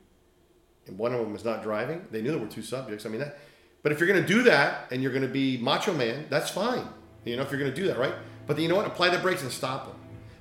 and 0.86 0.98
one 0.98 1.12
of 1.12 1.20
them 1.20 1.32
was 1.32 1.44
not 1.44 1.62
driving. 1.62 2.04
They 2.10 2.22
knew 2.22 2.30
there 2.30 2.38
were 2.38 2.46
two 2.46 2.62
subjects. 2.62 3.06
I 3.06 3.08
mean, 3.08 3.20
that, 3.20 3.38
but 3.82 3.92
if 3.92 3.98
you're 3.98 4.08
going 4.08 4.22
to 4.22 4.26
do 4.26 4.42
that 4.44 4.88
and 4.90 5.02
you're 5.02 5.12
going 5.12 5.22
to 5.22 5.28
be 5.28 5.56
macho 5.58 5.92
man, 5.92 6.26
that's 6.28 6.50
fine. 6.50 6.86
You 7.24 7.36
know, 7.36 7.42
if 7.42 7.50
you're 7.50 7.60
going 7.60 7.72
to 7.72 7.76
do 7.76 7.86
that, 7.88 7.98
right? 7.98 8.14
But 8.46 8.58
you 8.58 8.68
know 8.68 8.76
what? 8.76 8.86
Apply 8.86 9.08
the 9.08 9.18
brakes 9.18 9.42
and 9.42 9.50
stop 9.50 9.86
them 9.86 9.96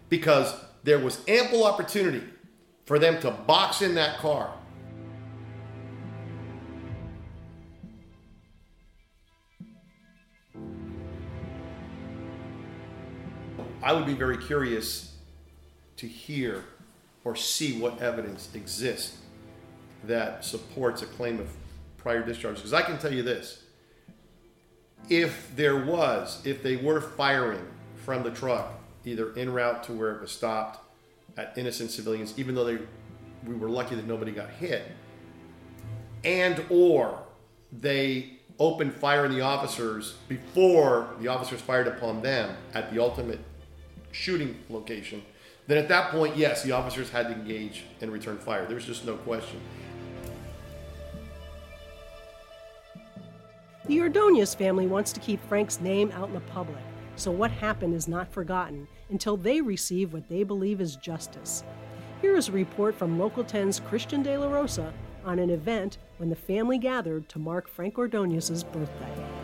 because 0.10 0.54
there 0.84 1.00
was 1.00 1.22
ample 1.28 1.64
opportunity 1.64 2.24
for 2.86 3.00
them 3.00 3.20
to 3.22 3.32
box 3.32 3.82
in 3.82 3.96
that 3.96 4.18
car. 4.18 4.54
I 13.82 13.92
would 13.92 14.06
be 14.06 14.14
very 14.14 14.38
curious 14.38 15.14
to 15.98 16.08
hear 16.08 16.64
or 17.26 17.36
see 17.36 17.80
what 17.80 18.02
evidence 18.02 18.50
exists 18.54 19.18
that 20.06 20.44
supports 20.44 21.02
a 21.02 21.06
claim 21.06 21.40
of 21.40 21.50
prior 21.98 22.24
discharge. 22.24 22.58
Because 22.58 22.74
I 22.74 22.82
can 22.82 22.98
tell 22.98 23.14
you 23.14 23.24
this 23.24 23.64
if 25.10 25.54
there 25.56 25.84
was, 25.84 26.46
if 26.46 26.64
they 26.64 26.76
were 26.78 27.02
firing 27.02 27.66
from 27.98 28.24
the 28.24 28.32
truck, 28.32 28.74
either 29.06 29.34
en 29.38 29.52
route 29.52 29.84
to 29.84 29.94
where 29.94 30.12
it 30.12 30.22
was 30.22 30.32
stopped 30.32 30.80
at 31.38 31.58
innocent 31.58 31.92
civilians, 31.92 32.34
even 32.38 32.56
though 32.56 32.66
they, 32.66 32.78
we 33.46 33.56
were 33.56 33.70
lucky 33.70 33.96
that 33.96 34.08
nobody 34.08 34.32
got 34.32 34.50
hit, 34.50 34.84
and 36.24 36.64
or 36.70 37.22
they 37.72 38.40
opened 38.60 38.94
fire 38.94 39.26
on 39.26 39.34
the 39.34 39.42
officers 39.42 40.16
before 40.28 41.10
the 41.20 41.28
officers 41.28 41.60
fired 41.60 41.88
upon 41.88 42.22
them 42.22 42.56
at 42.74 42.94
the 42.94 43.02
ultimate 43.02 43.40
shooting 44.12 44.58
location, 44.70 45.22
then 45.68 45.78
at 45.78 45.88
that 45.90 46.12
point, 46.12 46.38
yes, 46.38 46.64
the 46.64 46.72
officers 46.72 47.10
had 47.10 47.28
to 47.28 47.34
engage 47.34 47.84
and 48.02 48.12
return 48.12 48.38
fire. 48.38 48.66
There's 48.66 48.86
just 48.86 49.06
no 49.06 49.16
question. 49.16 49.60
The 53.86 54.00
Ordonez 54.00 54.56
family 54.56 54.88
wants 54.88 55.12
to 55.12 55.20
keep 55.20 55.46
Frank's 55.50 55.82
name 55.82 56.10
out 56.14 56.30
in 56.30 56.34
the 56.34 56.40
public, 56.40 56.82
so 57.18 57.32
what 57.32 57.52
happened 57.52 57.94
is 57.94 58.08
not 58.08 58.32
forgotten 58.32 58.88
until 59.10 59.36
they 59.36 59.60
receive 59.60 60.14
what 60.14 60.30
they 60.30 60.44
believe 60.44 60.80
is 60.80 60.96
justice. 60.96 61.66
Here 62.22 62.38
is 62.38 62.48
a 62.48 62.54
report 62.54 62.96
from 62.96 63.20
Local 63.20 63.44
10's 63.44 63.82
Christian 63.82 64.24
De 64.24 64.38
La 64.38 64.50
Rosa 64.50 64.94
on 65.26 65.38
an 65.38 65.50
event 65.50 65.98
when 66.16 66.30
the 66.30 66.36
family 66.36 66.78
gathered 66.78 67.28
to 67.28 67.40
mark 67.40 67.68
Frank 67.68 67.98
Ordonez's 67.98 68.64
birthday. 68.64 69.43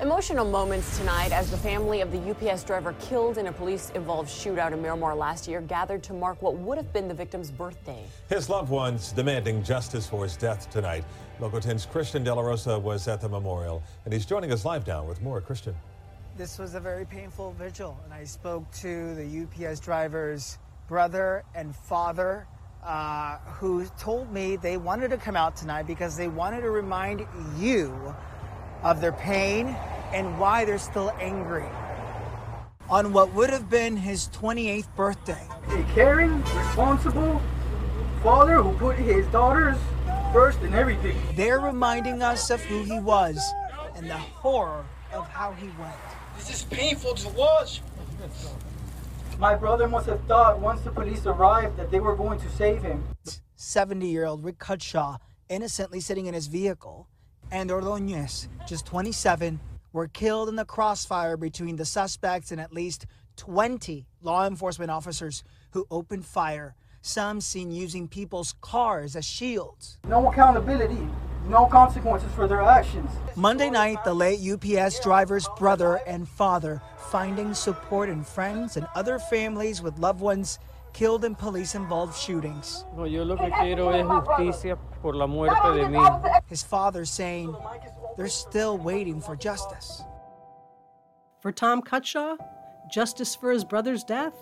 Emotional 0.00 0.46
moments 0.46 0.96
tonight 0.96 1.30
as 1.30 1.50
the 1.50 1.58
family 1.58 2.00
of 2.00 2.10
the 2.10 2.30
UPS 2.30 2.64
driver 2.64 2.94
killed 3.00 3.36
in 3.36 3.48
a 3.48 3.52
police 3.52 3.90
involved 3.94 4.30
shootout 4.30 4.72
in 4.72 4.80
Miramar 4.80 5.14
last 5.14 5.46
year 5.46 5.60
gathered 5.60 6.02
to 6.02 6.14
mark 6.14 6.40
what 6.40 6.56
would 6.56 6.78
have 6.78 6.90
been 6.94 7.06
the 7.06 7.12
victim's 7.12 7.50
birthday. 7.50 8.02
His 8.30 8.48
loved 8.48 8.70
ones 8.70 9.12
demanding 9.12 9.62
justice 9.62 10.06
for 10.06 10.22
his 10.22 10.38
death 10.38 10.70
tonight. 10.70 11.04
Local 11.38 11.60
10's 11.60 11.84
Christian 11.84 12.24
De 12.24 12.34
La 12.34 12.40
Rosa 12.40 12.78
was 12.78 13.08
at 13.08 13.20
the 13.20 13.28
memorial, 13.28 13.82
and 14.06 14.14
he's 14.14 14.24
joining 14.24 14.52
us 14.52 14.64
live 14.64 14.86
now 14.86 15.04
with 15.04 15.20
more. 15.20 15.42
Christian. 15.42 15.74
This 16.34 16.58
was 16.58 16.74
a 16.74 16.80
very 16.80 17.04
painful 17.04 17.52
vigil, 17.58 18.00
and 18.06 18.14
I 18.14 18.24
spoke 18.24 18.72
to 18.76 19.14
the 19.14 19.68
UPS 19.68 19.80
driver's 19.80 20.56
brother 20.88 21.44
and 21.54 21.76
father. 21.76 22.46
Uh, 22.82 23.36
who 23.40 23.84
told 23.98 24.32
me 24.32 24.56
they 24.56 24.78
wanted 24.78 25.10
to 25.10 25.18
come 25.18 25.36
out 25.36 25.54
tonight 25.54 25.82
because 25.82 26.16
they 26.16 26.28
wanted 26.28 26.62
to 26.62 26.70
remind 26.70 27.26
you 27.58 28.14
of 28.82 29.00
their 29.00 29.12
pain 29.12 29.76
and 30.12 30.38
why 30.38 30.64
they're 30.64 30.78
still 30.78 31.12
angry. 31.20 31.66
On 32.88 33.12
what 33.12 33.32
would 33.34 33.50
have 33.50 33.70
been 33.70 33.96
his 33.96 34.28
28th 34.28 34.88
birthday. 34.96 35.46
A 35.68 35.82
caring, 35.94 36.42
responsible 36.42 37.40
father 38.22 38.62
who 38.62 38.72
put 38.78 38.96
his 38.96 39.26
daughters 39.28 39.76
first 40.32 40.60
in 40.62 40.74
everything. 40.74 41.16
They're 41.36 41.60
reminding 41.60 42.22
us 42.22 42.50
of 42.50 42.60
who 42.62 42.82
he 42.82 42.98
was 42.98 43.40
and 43.96 44.08
the 44.08 44.16
horror 44.16 44.84
of 45.12 45.28
how 45.28 45.52
he 45.52 45.66
went. 45.78 45.94
This 46.36 46.50
is 46.50 46.62
painful 46.64 47.14
to 47.14 47.28
watch. 47.30 47.82
My 49.38 49.54
brother 49.54 49.88
must 49.88 50.06
have 50.06 50.22
thought 50.24 50.58
once 50.58 50.82
the 50.82 50.90
police 50.90 51.24
arrived 51.26 51.76
that 51.76 51.90
they 51.90 52.00
were 52.00 52.14
going 52.14 52.38
to 52.40 52.50
save 52.50 52.82
him. 52.82 53.02
70 53.56 54.06
year 54.06 54.26
old 54.26 54.44
Rick 54.44 54.58
Cutshaw 54.58 55.18
innocently 55.48 56.00
sitting 56.00 56.26
in 56.26 56.34
his 56.34 56.46
vehicle 56.46 57.08
and 57.50 57.70
Ordonez, 57.70 58.48
just 58.66 58.86
27, 58.86 59.60
were 59.92 60.08
killed 60.08 60.48
in 60.48 60.56
the 60.56 60.64
crossfire 60.64 61.36
between 61.36 61.76
the 61.76 61.84
suspects 61.84 62.52
and 62.52 62.60
at 62.60 62.72
least 62.72 63.06
20 63.36 64.06
law 64.22 64.46
enforcement 64.46 64.90
officers 64.90 65.42
who 65.72 65.86
opened 65.90 66.24
fire, 66.24 66.74
some 67.02 67.40
seen 67.40 67.70
using 67.70 68.06
people's 68.06 68.54
cars 68.60 69.16
as 69.16 69.24
shields. 69.24 69.98
No 70.06 70.30
accountability, 70.30 71.08
no 71.48 71.66
consequences 71.66 72.30
for 72.32 72.46
their 72.46 72.62
actions. 72.62 73.10
Monday 73.34 73.70
night, 73.70 74.04
the 74.04 74.14
late 74.14 74.40
UPS 74.40 75.00
driver's 75.00 75.48
brother 75.58 76.00
and 76.06 76.28
father 76.28 76.80
finding 77.10 77.54
support 77.54 78.08
in 78.08 78.22
friends 78.22 78.76
and 78.76 78.86
other 78.94 79.18
families 79.18 79.82
with 79.82 79.98
loved 79.98 80.20
ones 80.20 80.58
killed 80.92 81.24
in 81.24 81.34
police 81.34 81.74
involved 81.74 82.16
shootings. 82.16 82.84
No, 82.96 83.04
yo 83.04 83.22
lo 83.22 83.36
que 83.36 83.50
quiero 83.50 83.90
es 83.90 84.06
justicia 84.06 84.76
por 85.02 85.14
la 85.14 85.26
muerte 85.26 85.74
de 85.74 85.88
mi. 85.88 86.00
His 86.46 86.62
father 86.62 87.04
saying 87.04 87.54
they're 88.16 88.28
still 88.28 88.76
waiting 88.78 89.20
for 89.20 89.36
justice. 89.36 90.02
For 91.40 91.52
Tom 91.52 91.80
Cutshaw, 91.82 92.36
justice 92.90 93.34
for 93.34 93.50
his 93.50 93.64
brother's 93.64 94.04
death? 94.04 94.34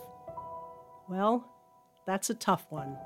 Well, 1.09 1.45
that's 2.07 2.31
a 2.31 2.35
tough 2.35 2.67
one. 2.71 2.97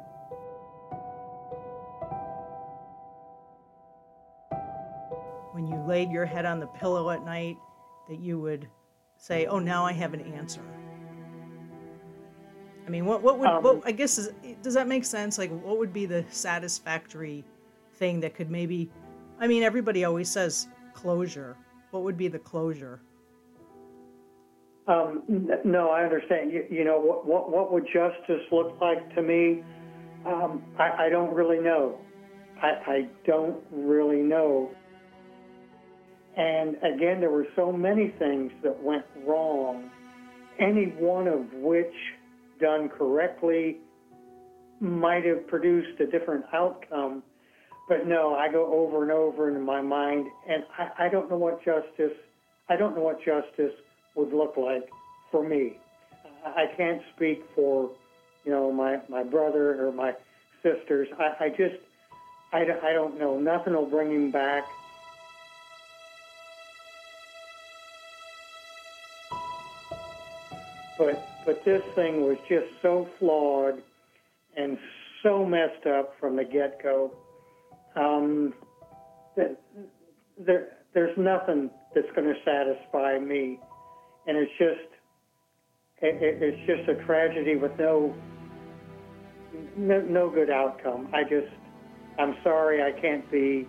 When 5.52 5.66
you 5.66 5.76
laid 5.87 6.11
your 6.11 6.24
head 6.24 6.46
on 6.46 6.61
the 6.61 6.66
pillow 6.66 7.11
at 7.11 7.24
night, 7.24 7.57
that 8.09 8.18
you 8.18 8.40
would 8.40 8.68
say, 9.18 9.46
"Oh, 9.46 9.59
now 9.59 9.85
I 9.85 9.92
have 9.92 10.14
an 10.14 10.33
answer." 10.33 10.62
I 12.86 12.90
mean, 12.90 13.06
what 13.06 13.22
what 13.22 13.38
would 13.38 13.48
Um, 13.48 13.62
what, 13.62 13.82
I 13.84 13.92
guess 13.92 14.18
is, 14.18 14.30
does 14.62 14.74
that 14.74 14.88
make 14.88 15.04
sense? 15.04 15.38
Like, 15.38 15.50
what 15.62 15.78
would 15.78 15.92
be 15.92 16.06
the 16.06 16.24
satisfactory 16.30 17.44
thing 17.94 18.20
that 18.20 18.34
could 18.34 18.50
maybe? 18.50 18.90
I 19.38 19.46
mean, 19.46 19.62
everybody 19.62 20.04
always 20.04 20.28
says 20.30 20.68
closure. 20.94 21.56
What 21.90 22.02
would 22.02 22.16
be 22.16 22.28
the 22.28 22.38
closure? 22.38 23.00
Um, 24.88 25.22
no, 25.64 25.90
I 25.90 26.02
understand. 26.02 26.52
You, 26.52 26.64
you 26.68 26.84
know, 26.84 26.98
what, 26.98 27.24
what, 27.24 27.50
what 27.50 27.72
would 27.72 27.86
justice 27.86 28.42
look 28.50 28.80
like 28.80 29.14
to 29.14 29.22
me? 29.22 29.62
Um, 30.26 30.62
I, 30.78 31.06
I 31.06 31.08
don't 31.08 31.32
really 31.32 31.60
know. 31.60 31.98
I, 32.60 32.68
I 32.86 33.08
don't 33.26 33.62
really 33.70 34.22
know. 34.22 34.70
And 36.36 36.76
again, 36.76 37.20
there 37.20 37.30
were 37.30 37.46
so 37.54 37.70
many 37.70 38.08
things 38.18 38.50
that 38.62 38.82
went 38.82 39.04
wrong, 39.26 39.90
any 40.58 40.86
one 40.98 41.28
of 41.28 41.52
which 41.52 41.94
done 42.62 42.88
correctly 42.88 43.79
might 44.81 45.25
have 45.25 45.46
produced 45.46 46.01
a 46.01 46.07
different 46.07 46.44
outcome. 46.55 47.22
But 47.88 48.07
no, 48.07 48.35
I 48.35 48.51
go 48.51 48.72
over 48.72 49.03
and 49.03 49.12
over 49.12 49.55
in 49.55 49.61
my 49.62 49.83
mind, 49.83 50.27
and 50.48 50.62
I, 50.79 51.07
I 51.07 51.09
don't 51.09 51.29
know 51.29 51.37
what 51.37 51.59
justice. 51.64 52.16
I 52.68 52.77
don't 52.77 52.94
know 52.94 53.03
what 53.03 53.18
justice 53.18 53.75
would 54.14 54.33
look 54.33 54.57
like 54.57 54.88
for 55.31 55.46
me. 55.46 55.79
I, 56.44 56.66
can't 56.77 57.03
speak 57.14 57.44
for, 57.55 57.90
you 58.44 58.53
know, 58.53 58.72
my 58.72 58.98
my 59.09 59.22
brother 59.22 59.85
or 59.87 59.92
my 59.92 60.12
sisters. 60.62 61.09
I, 61.18 61.44
I 61.44 61.48
just, 61.51 61.77
I, 62.53 62.62
I 62.62 62.92
don't 62.92 63.18
know. 63.18 63.38
Nothing 63.38 63.75
will 63.75 63.87
bring 63.87 64.11
him 64.11 64.31
back. 64.31 64.64
But 70.98 71.31
but 71.44 71.64
this 71.64 71.83
thing 71.94 72.22
was 72.22 72.37
just 72.48 72.66
so 72.81 73.09
flawed 73.18 73.83
and 74.57 74.78
so 75.22 75.44
messed 75.44 75.87
up 75.87 76.14
from 76.20 76.37
the 76.37 76.44
get 76.44 76.83
go. 76.83 77.12
Um, 77.96 78.55
that 79.37 79.61
there 80.38 80.78
there's 80.94 81.16
nothing 81.16 81.70
that's 81.94 82.11
going 82.14 82.26
to 82.26 82.35
satisfy 82.44 83.18
me, 83.18 83.59
and 84.26 84.37
it's 84.37 84.52
just 84.59 84.92
it, 86.02 86.22
it, 86.22 86.42
it's 86.42 86.66
just 86.66 86.88
a 86.88 87.05
tragedy 87.07 87.57
with 87.57 87.72
no, 87.78 88.14
no 89.76 90.00
no 90.00 90.31
good 90.31 90.50
outcome. 90.50 91.09
I 91.12 91.22
just 91.22 91.52
I'm 92.18 92.37
sorry 92.42 92.83
I 92.83 92.98
can't 93.00 93.31
be. 93.31 93.66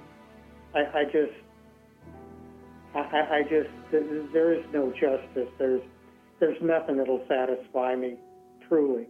I, 0.76 1.00
I 1.00 1.04
just 1.06 1.34
I 2.96 3.40
I 3.40 3.42
just 3.44 3.70
there 3.92 4.54
is 4.54 4.66
no 4.74 4.92
justice. 4.92 5.50
There's 5.58 5.82
there's 6.44 6.62
nothing 6.62 6.98
that'll 6.98 7.24
satisfy 7.30 7.96
me, 7.96 8.18
truly. 8.68 9.08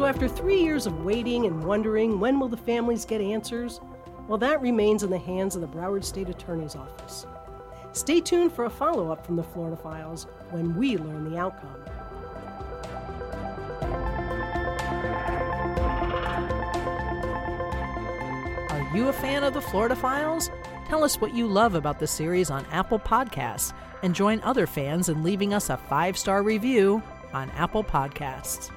So, 0.00 0.06
after 0.06 0.28
three 0.28 0.62
years 0.62 0.86
of 0.86 1.04
waiting 1.04 1.44
and 1.44 1.62
wondering 1.62 2.18
when 2.18 2.40
will 2.40 2.48
the 2.48 2.56
families 2.56 3.04
get 3.04 3.20
answers, 3.20 3.82
well, 4.28 4.38
that 4.38 4.62
remains 4.62 5.02
in 5.02 5.10
the 5.10 5.18
hands 5.18 5.54
of 5.54 5.60
the 5.60 5.68
Broward 5.68 6.04
State 6.04 6.30
Attorney's 6.30 6.74
Office. 6.74 7.26
Stay 7.92 8.22
tuned 8.22 8.50
for 8.50 8.64
a 8.64 8.70
follow 8.70 9.12
up 9.12 9.26
from 9.26 9.36
the 9.36 9.42
Florida 9.42 9.76
Files 9.76 10.26
when 10.52 10.74
we 10.74 10.96
learn 10.96 11.30
the 11.30 11.36
outcome. 11.36 11.76
Are 18.70 18.96
you 18.96 19.08
a 19.08 19.12
fan 19.12 19.44
of 19.44 19.52
the 19.52 19.60
Florida 19.60 19.94
Files? 19.94 20.50
Tell 20.88 21.04
us 21.04 21.20
what 21.20 21.34
you 21.34 21.46
love 21.46 21.74
about 21.74 21.98
the 21.98 22.06
series 22.06 22.50
on 22.50 22.64
Apple 22.72 22.98
Podcasts 22.98 23.74
and 24.02 24.14
join 24.14 24.40
other 24.40 24.66
fans 24.66 25.10
in 25.10 25.22
leaving 25.22 25.52
us 25.52 25.68
a 25.68 25.76
five 25.76 26.16
star 26.16 26.42
review 26.42 27.02
on 27.34 27.50
Apple 27.50 27.84
Podcasts. 27.84 28.70